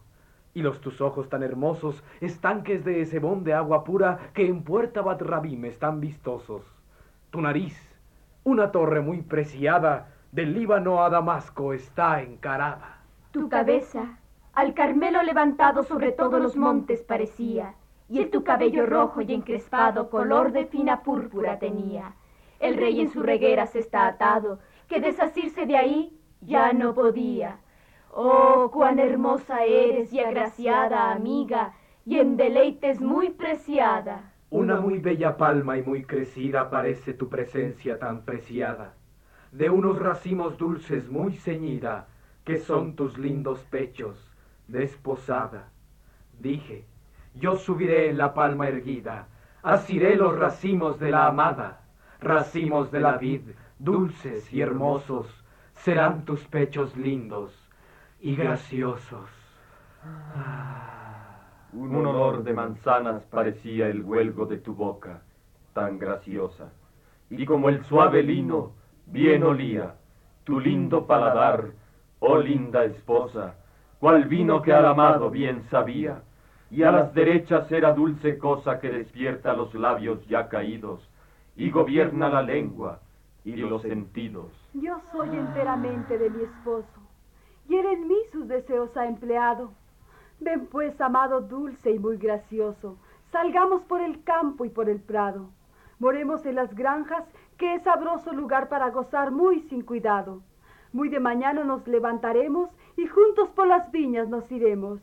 y 0.55 0.63
los 0.63 0.81
tus 0.81 0.99
ojos 0.99 1.29
tan 1.29 1.43
hermosos, 1.43 2.03
estanques 2.21 2.83
de 2.83 3.05
sebón 3.05 3.43
de 3.43 3.53
agua 3.53 3.83
pura 3.83 4.31
que 4.33 4.47
en 4.47 4.63
Puerta 4.63 5.03
Bat 5.03 5.21
Rabim 5.21 5.65
están 5.65 5.99
vistosos. 5.99 6.63
Tu 7.29 7.39
nariz, 7.39 7.77
una 8.43 8.71
torre 8.71 9.01
muy 9.01 9.21
preciada, 9.21 10.15
del 10.31 10.55
Líbano 10.55 11.03
a 11.03 11.11
Damasco 11.11 11.73
está 11.73 12.23
encarada. 12.23 12.97
Tu 13.29 13.47
cabeza, 13.47 14.17
al 14.53 14.73
Carmelo 14.73 15.21
levantado 15.21 15.83
sobre 15.83 16.13
todos 16.13 16.41
los 16.41 16.57
montes 16.57 17.03
parecía, 17.03 17.75
y 18.09 18.21
el 18.21 18.31
tu 18.31 18.43
cabello 18.43 18.87
rojo 18.87 19.21
y 19.21 19.35
encrespado 19.35 20.09
color 20.09 20.51
de 20.51 20.65
fina 20.65 21.03
púrpura 21.03 21.59
tenía. 21.59 22.15
El 22.59 22.77
rey 22.77 23.01
en 23.01 23.09
su 23.09 23.21
reguera 23.21 23.67
se 23.67 23.79
está 23.79 24.07
atado, 24.07 24.59
que 24.87 24.99
desasirse 24.99 25.65
de 25.65 25.77
ahí 25.77 26.19
ya 26.41 26.73
no 26.73 26.93
podía. 26.93 27.59
Oh, 28.11 28.71
cuán 28.71 28.99
hermosa 28.99 29.63
eres 29.63 30.11
y 30.11 30.19
agraciada 30.19 31.11
amiga, 31.11 31.73
y 32.05 32.19
en 32.19 32.37
deleites 32.37 33.01
muy 33.01 33.29
preciada. 33.29 34.33
Una 34.49 34.79
muy 34.79 34.99
bella 34.99 35.35
palma 35.35 35.77
y 35.77 35.83
muy 35.83 36.05
crecida 36.05 36.69
parece 36.69 37.13
tu 37.13 37.27
presencia 37.27 37.99
tan 37.99 38.23
preciada, 38.23 38.93
de 39.51 39.69
unos 39.69 39.99
racimos 39.99 40.57
dulces 40.57 41.09
muy 41.09 41.33
ceñida, 41.33 42.07
que 42.45 42.57
son 42.57 42.95
tus 42.95 43.17
lindos 43.17 43.59
pechos, 43.69 44.17
desposada. 44.67 45.69
Dije, 46.39 46.85
yo 47.35 47.57
subiré 47.57 48.09
en 48.09 48.17
la 48.17 48.33
palma 48.33 48.69
erguida, 48.69 49.27
asiré 49.63 50.15
los 50.15 50.39
racimos 50.39 50.97
de 50.97 51.11
la 51.11 51.27
amada, 51.27 51.81
racimos 52.19 52.91
de 52.91 52.99
la 52.99 53.17
vid, 53.17 53.41
dulces 53.79 54.51
y 54.53 54.61
hermosos, 54.61 55.27
serán 55.73 56.25
tus 56.25 56.43
pechos 56.45 56.95
lindos 56.97 57.51
y 58.19 58.35
graciosos. 58.35 59.29
Un 61.73 61.95
olor 61.95 62.43
de 62.43 62.53
manzanas 62.53 63.23
parecía 63.25 63.87
el 63.87 64.01
huelgo 64.01 64.45
de 64.45 64.57
tu 64.57 64.73
boca, 64.73 65.21
tan 65.73 65.99
graciosa. 65.99 66.71
Y 67.29 67.45
como 67.45 67.69
el 67.69 67.83
suave 67.83 68.23
lino, 68.23 68.71
bien 69.05 69.43
olía 69.43 69.95
tu 70.47 70.61
lindo 70.61 71.05
paladar, 71.05 71.71
oh 72.19 72.37
linda 72.37 72.85
esposa, 72.85 73.55
cual 73.99 74.29
vino 74.29 74.61
que 74.61 74.71
al 74.71 74.85
amado 74.85 75.29
bien 75.29 75.63
sabía, 75.69 76.21
y 76.71 76.83
a 76.83 76.91
las 76.91 77.13
derechas 77.13 77.69
era 77.69 77.91
dulce 77.91 78.37
cosa 78.37 78.79
que 78.79 78.89
despierta 78.89 79.51
los 79.51 79.73
labios 79.73 80.25
ya 80.27 80.47
caídos, 80.47 81.05
y 81.57 81.71
gobierna 81.71 82.29
la 82.29 82.41
lengua 82.41 82.99
y 83.43 83.55
los 83.55 83.81
sentidos. 83.81 84.51
Yo 84.73 84.99
soy 85.11 85.29
enteramente 85.29 86.17
de 86.17 86.29
mi 86.29 86.43
esposo, 86.43 87.01
y 87.67 87.75
él 87.75 87.85
en 87.87 88.07
mí 88.07 88.15
sus 88.31 88.47
deseos 88.47 88.95
ha 88.95 89.07
empleado. 89.07 89.71
Ven 90.39 90.67
pues, 90.67 90.99
amado 91.01 91.41
dulce 91.41 91.91
y 91.91 91.99
muy 91.99 92.17
gracioso, 92.17 92.97
salgamos 93.31 93.81
por 93.83 94.01
el 94.01 94.23
campo 94.23 94.65
y 94.65 94.69
por 94.69 94.87
el 94.89 94.99
prado. 94.99 95.49
Moremos 95.99 96.45
en 96.45 96.55
las 96.55 96.73
granjas, 96.75 97.23
que 97.57 97.73
es 97.73 97.81
sabroso 97.83 98.31
lugar 98.33 98.69
para 98.69 98.91
gozar 98.91 99.31
muy 99.31 99.61
sin 99.61 99.81
cuidado. 99.81 100.43
Muy 100.93 101.09
de 101.09 101.19
mañana 101.19 101.63
nos 101.63 101.87
levantaremos 101.87 102.69
y 102.95 103.07
juntos 103.07 103.49
por 103.49 103.67
las 103.67 103.91
viñas 103.91 104.29
nos 104.29 104.51
iremos. 104.51 104.99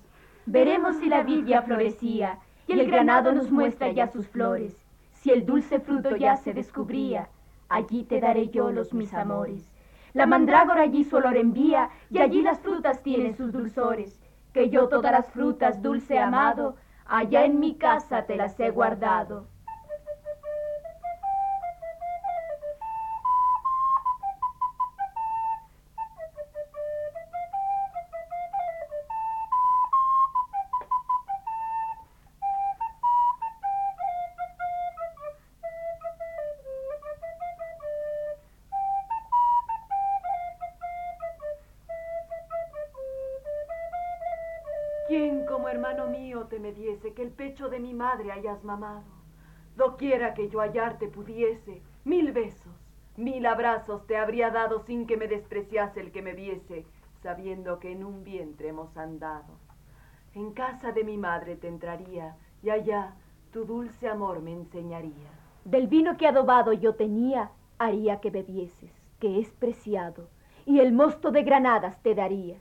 Veremos 0.46 0.96
si 0.96 1.08
la 1.08 1.22
vid 1.22 1.46
ya 1.46 1.62
florecía 1.62 2.38
y 2.68 2.72
el 2.72 2.86
granado 2.86 3.32
nos 3.32 3.50
muestra 3.50 3.90
ya 3.90 4.06
sus 4.06 4.28
flores. 4.28 4.84
Si 5.24 5.30
el 5.30 5.46
dulce 5.46 5.80
fruto 5.80 6.16
ya 6.16 6.37
se 6.37 6.52
descubría, 6.52 7.30
allí 7.70 8.04
te 8.04 8.20
daré 8.20 8.50
yo 8.50 8.70
los 8.70 8.92
mis 8.92 9.14
amores. 9.14 9.72
La 10.12 10.26
mandrágora 10.26 10.82
allí 10.82 11.02
su 11.02 11.16
olor 11.16 11.38
envía 11.38 11.88
y 12.10 12.18
allí 12.18 12.42
las 12.42 12.60
frutas 12.60 13.02
tienen 13.02 13.34
sus 13.34 13.50
dulzores. 13.50 14.20
Que 14.52 14.68
yo 14.68 14.87
todas 14.88 15.12
las 15.12 15.30
frutas, 15.30 15.80
dulce 15.80 16.18
amado, 16.18 16.76
allá 17.06 17.46
en 17.46 17.58
mi 17.58 17.76
casa 17.76 18.26
te 18.26 18.37
las 18.37 18.60
he 18.60 18.68
guardado. 18.68 19.46
Que 47.14 47.22
el 47.22 47.31
pecho 47.31 47.68
de 47.68 47.81
mi 47.81 47.94
madre 47.94 48.33
hayas 48.33 48.62
mamado. 48.64 49.05
Doquiera 49.77 50.35
que 50.35 50.48
yo 50.48 50.61
hallarte 50.61 51.09
pudiese, 51.09 51.83
mil 52.05 52.33
besos, 52.33 52.74
mil 53.16 53.46
abrazos 53.46 54.07
te 54.07 54.16
habría 54.16 54.50
dado 54.50 54.81
sin 54.81 55.07
que 55.07 55.16
me 55.16 55.27
despreciase 55.27 56.00
el 56.00 56.12
que 56.12 56.22
me 56.22 56.33
viese, 56.35 56.87
sabiendo 57.22 57.79
que 57.79 57.92
en 57.92 58.05
un 58.05 58.22
vientre 58.22 58.68
hemos 58.68 58.96
andado. 58.96 59.55
En 60.35 60.53
casa 60.53 60.92
de 60.92 61.05
mi 61.05 61.16
madre 61.16 61.57
te 61.57 61.68
entraría, 61.68 62.37
y 62.62 62.70
allá 62.70 63.14
tu 63.53 63.64
dulce 63.64 64.09
amor 64.09 64.42
me 64.42 64.53
enseñaría. 64.53 65.31
Del 65.64 65.87
vino 65.87 66.16
que 66.16 66.27
adobado 66.27 66.72
yo 66.72 66.94
tenía, 66.94 67.50
haría 67.79 68.20
que 68.20 68.31
bebieses, 68.31 68.92
que 69.20 69.38
es 69.38 69.53
preciado, 69.53 70.29
y 70.66 70.81
el 70.81 70.92
mosto 70.92 71.31
de 71.31 71.42
granadas 71.42 72.03
te 72.03 72.14
daría. 72.14 72.59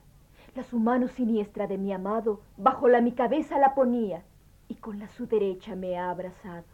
La 0.55 0.63
su 0.63 0.79
mano 0.79 1.07
siniestra 1.07 1.67
de 1.67 1.77
mi 1.77 1.91
amado 1.91 2.41
bajo 2.57 2.87
la 2.87 3.01
mi 3.01 3.13
cabeza 3.13 3.57
la 3.57 3.73
ponía, 3.73 4.23
y 4.67 4.75
con 4.75 4.99
la 4.99 5.07
su 5.09 5.27
derecha 5.27 5.75
me 5.75 5.97
ha 5.97 6.09
abrazado. 6.09 6.65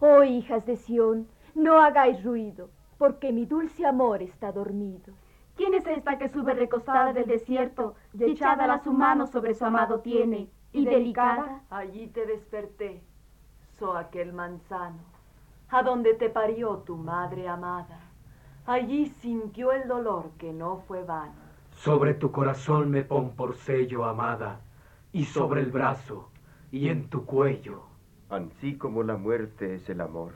Oh 0.00 0.22
hijas 0.22 0.66
de 0.66 0.76
Sión, 0.76 1.28
no 1.54 1.78
hagáis 1.80 2.22
ruido, 2.24 2.70
porque 2.98 3.32
mi 3.32 3.46
dulce 3.46 3.86
amor 3.86 4.22
está 4.22 4.52
dormido. 4.52 5.12
¿Quién 5.56 5.74
es 5.74 5.86
esta 5.86 6.18
que 6.18 6.28
sube 6.28 6.54
recostada 6.54 7.12
del 7.12 7.26
desierto 7.26 7.94
y 8.12 8.24
echada 8.24 8.66
la 8.66 8.82
su 8.82 8.92
mano 8.92 9.26
sobre 9.26 9.54
su 9.54 9.64
amado 9.64 10.00
tiene? 10.00 10.48
Y 10.72 10.84
delicada. 10.84 11.62
Allí 11.70 12.08
te 12.08 12.26
desperté, 12.26 13.00
so 13.78 13.96
aquel 13.96 14.32
manzano, 14.32 14.98
a 15.68 15.82
donde 15.84 16.14
te 16.14 16.28
parió 16.28 16.78
tu 16.78 16.96
madre 16.96 17.46
amada. 17.46 18.00
Allí 18.66 19.06
sintió 19.06 19.70
el 19.70 19.86
dolor 19.86 20.30
que 20.38 20.52
no 20.52 20.78
fue 20.88 21.04
vano. 21.04 21.34
Sobre 21.70 22.14
tu 22.14 22.32
corazón 22.32 22.90
me 22.90 23.04
pon 23.04 23.30
por 23.36 23.54
sello, 23.56 24.04
amada, 24.04 24.60
y 25.12 25.24
sobre 25.26 25.60
el 25.60 25.70
brazo, 25.70 26.30
y 26.74 26.88
en 26.88 27.08
tu 27.08 27.24
cuello. 27.24 27.82
Así 28.28 28.76
como 28.76 29.04
la 29.04 29.16
muerte 29.16 29.76
es 29.76 29.88
el 29.88 30.00
amor, 30.00 30.32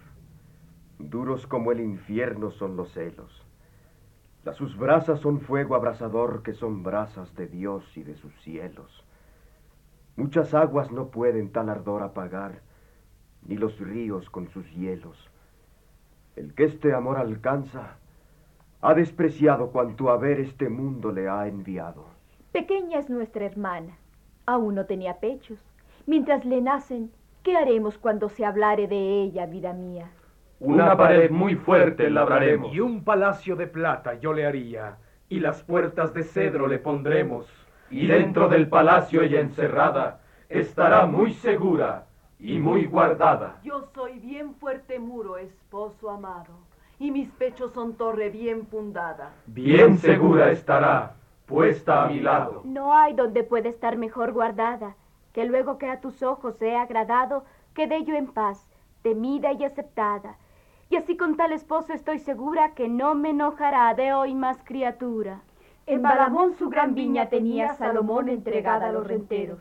duros 1.01 1.49
como 1.49 1.73
el 1.73 1.81
infierno 1.81 2.53
son 2.53 2.77
los 2.77 2.93
celos. 2.93 3.45
Las 4.45 4.55
sus 4.55 4.77
brasas 4.77 5.19
son 5.19 5.41
fuego 5.41 5.75
abrasador 5.75 6.45
que 6.45 6.53
son 6.53 6.85
brasas 6.85 7.35
de 7.35 7.49
Dios 7.49 7.85
y 7.97 8.05
de 8.05 8.15
sus 8.15 8.33
cielos. 8.43 9.05
Muchas 10.15 10.55
aguas 10.55 10.93
no 10.93 11.09
pueden 11.09 11.51
tal 11.51 11.71
ardor 11.71 12.05
apagar, 12.05 12.61
ni 13.45 13.57
los 13.57 13.77
ríos 13.81 14.31
con 14.31 14.49
sus 14.51 14.71
hielos. 14.71 15.29
El 16.37 16.55
que 16.55 16.67
este 16.67 16.95
amor 16.95 17.17
alcanza, 17.17 17.97
ha 18.81 18.95
despreciado 18.95 19.73
cuanto 19.73 20.09
haber 20.09 20.39
este 20.39 20.69
mundo 20.69 21.11
le 21.11 21.29
ha 21.29 21.49
enviado. 21.49 22.05
Pequeña 22.53 23.01
es 23.01 23.11
nuestra 23.11 23.45
hermana, 23.45 23.99
aún 24.47 24.77
no 24.77 24.87
tenía 24.87 25.19
pechos. 25.19 25.59
Mientras 26.09 26.47
le 26.47 26.63
nacen, 26.63 27.11
¿qué 27.43 27.55
haremos 27.59 27.99
cuando 27.99 28.31
se 28.31 28.47
hablare 28.47 28.89
de 28.89 29.25
ella, 29.25 29.45
vida 29.45 29.75
mía? 29.75 30.11
Una 30.59 30.97
pared 30.97 31.31
muy 31.31 31.55
fuerte 31.55 32.09
labraremos. 32.09 32.75
Y 32.75 32.81
un 32.81 33.05
palacio 33.05 33.57
de 33.57 33.67
plata 33.67 34.15
yo 34.15 34.33
le 34.33 34.47
haría, 34.47 34.97
y 35.29 35.39
las 35.41 35.63
puertas 35.63 36.15
de 36.15 36.23
cedro 36.23 36.67
le 36.67 36.79
pondremos. 36.79 37.47
Y 37.91 38.07
dentro 38.07 38.49
del 38.49 38.69
palacio 38.69 39.21
ella 39.21 39.41
encerrada 39.41 40.21
estará 40.49 41.05
muy 41.05 41.35
segura 41.35 42.07
y 42.39 42.59
muy 42.59 42.87
guardada. 42.87 43.59
Yo 43.63 43.83
soy 43.95 44.19
bien 44.19 44.55
fuerte 44.55 44.99
muro, 44.99 45.37
esposo 45.37 46.09
amado, 46.09 46.55
y 46.99 47.11
mis 47.11 47.29
pechos 47.33 47.73
son 47.73 47.99
torre 47.99 48.31
bien 48.31 48.67
fundada. 48.67 49.35
Bien 49.45 49.99
segura 49.99 50.53
estará, 50.53 51.17
puesta 51.45 52.05
a 52.05 52.09
mi 52.09 52.21
lado. 52.21 52.63
No 52.65 52.95
hay 52.95 53.13
donde 53.13 53.45
pueda 53.45 53.69
estar 53.69 53.99
mejor 53.99 54.33
guardada, 54.33 54.97
que 55.33 55.45
luego 55.45 55.79
que 55.79 55.91
a 55.91 56.01
tus 56.01 56.23
ojos 56.23 56.57
sea 56.57 56.83
agradado, 56.83 57.45
quede 57.75 58.05
yo 58.05 58.15
en 58.15 58.27
paz, 58.27 58.69
temida 59.03 59.53
y 59.53 59.65
aceptada. 59.65 60.37
Y 60.91 60.97
así 60.97 61.17
con 61.17 61.37
tal 61.37 61.53
esposo 61.53 61.93
estoy 61.93 62.19
segura 62.19 62.75
que 62.75 62.89
no 62.89 63.15
me 63.15 63.31
enojará 63.31 63.93
de 63.95 64.13
hoy 64.13 64.35
más 64.35 64.59
criatura. 64.65 65.43
En 65.87 66.03
Balamón 66.03 66.55
su 66.55 66.69
gran 66.69 66.95
viña 66.95 67.29
tenía 67.29 67.75
Salomón 67.75 68.29
entregada 68.29 68.89
a 68.89 68.93
los 68.93 69.07
renteros. 69.07 69.61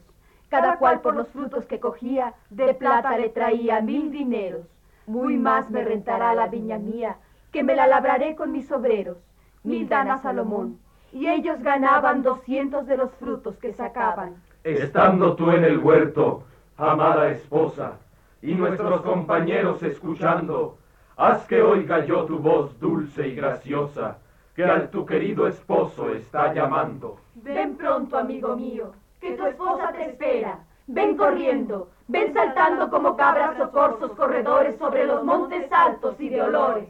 Cada 0.49 0.77
cual 0.77 1.01
por 1.01 1.15
los 1.15 1.27
frutos 1.29 1.65
que 1.65 1.79
cogía, 1.79 2.33
de 2.49 2.73
plata 2.73 3.17
le 3.17 3.29
traía 3.29 3.81
mil 3.81 4.11
dineros. 4.11 4.65
Muy 5.05 5.37
más 5.37 5.69
me 5.69 5.83
rentará 5.83 6.33
la 6.33 6.47
viña 6.47 6.77
mía, 6.77 7.17
que 7.51 7.63
me 7.63 7.75
la 7.75 7.87
labraré 7.87 8.35
con 8.35 8.51
mis 8.51 8.71
obreros. 8.71 9.17
Mil 9.63 9.89
dan 9.89 10.09
a 10.09 10.17
Salomón, 10.19 10.79
y 11.11 11.27
ellos 11.27 11.61
ganaban 11.61 12.23
doscientos 12.23 12.87
de 12.87 12.97
los 12.97 13.13
frutos 13.15 13.57
que 13.57 13.73
sacaban. 13.73 14.35
Estando 14.67 15.33
tú 15.37 15.49
en 15.51 15.63
el 15.63 15.77
huerto, 15.77 16.43
amada 16.75 17.29
esposa, 17.29 17.93
y 18.41 18.53
nuestros 18.53 19.01
compañeros 19.01 19.81
escuchando, 19.81 20.77
haz 21.15 21.45
que 21.45 21.61
oiga 21.61 22.03
yo 22.03 22.25
tu 22.25 22.37
voz 22.39 22.77
dulce 22.77 23.29
y 23.29 23.35
graciosa, 23.35 24.17
que 24.57 24.65
al 24.65 24.89
tu 24.89 25.05
querido 25.05 25.47
esposo 25.47 26.09
está 26.09 26.53
llamando. 26.53 27.17
Ven 27.35 27.77
pronto, 27.77 28.17
amigo 28.17 28.57
mío, 28.57 28.91
que 29.21 29.37
tu 29.37 29.45
esposa 29.45 29.93
te 29.93 30.09
espera. 30.09 30.59
Ven 30.87 31.15
corriendo, 31.15 31.89
ven 32.09 32.33
saltando 32.33 32.89
como 32.89 33.15
cabras 33.15 33.57
o 33.61 33.71
corzos 33.71 34.11
corredores 34.17 34.77
sobre 34.79 35.05
los 35.05 35.23
montes 35.23 35.71
altos 35.71 36.19
y 36.19 36.27
de 36.27 36.41
olores. 36.41 36.89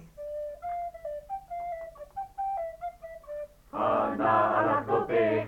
Analatote, 3.71 5.47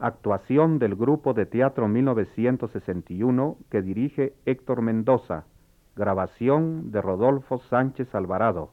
actuación 0.00 0.78
del 0.78 0.96
grupo 0.96 1.34
de 1.34 1.46
teatro 1.46 1.86
1961 1.88 3.58
que 3.70 3.82
dirige 3.82 4.34
Héctor 4.46 4.82
Mendoza, 4.82 5.44
grabación 5.94 6.90
de 6.90 7.02
Rodolfo 7.02 7.58
Sánchez 7.58 8.14
Alvarado. 8.14 8.72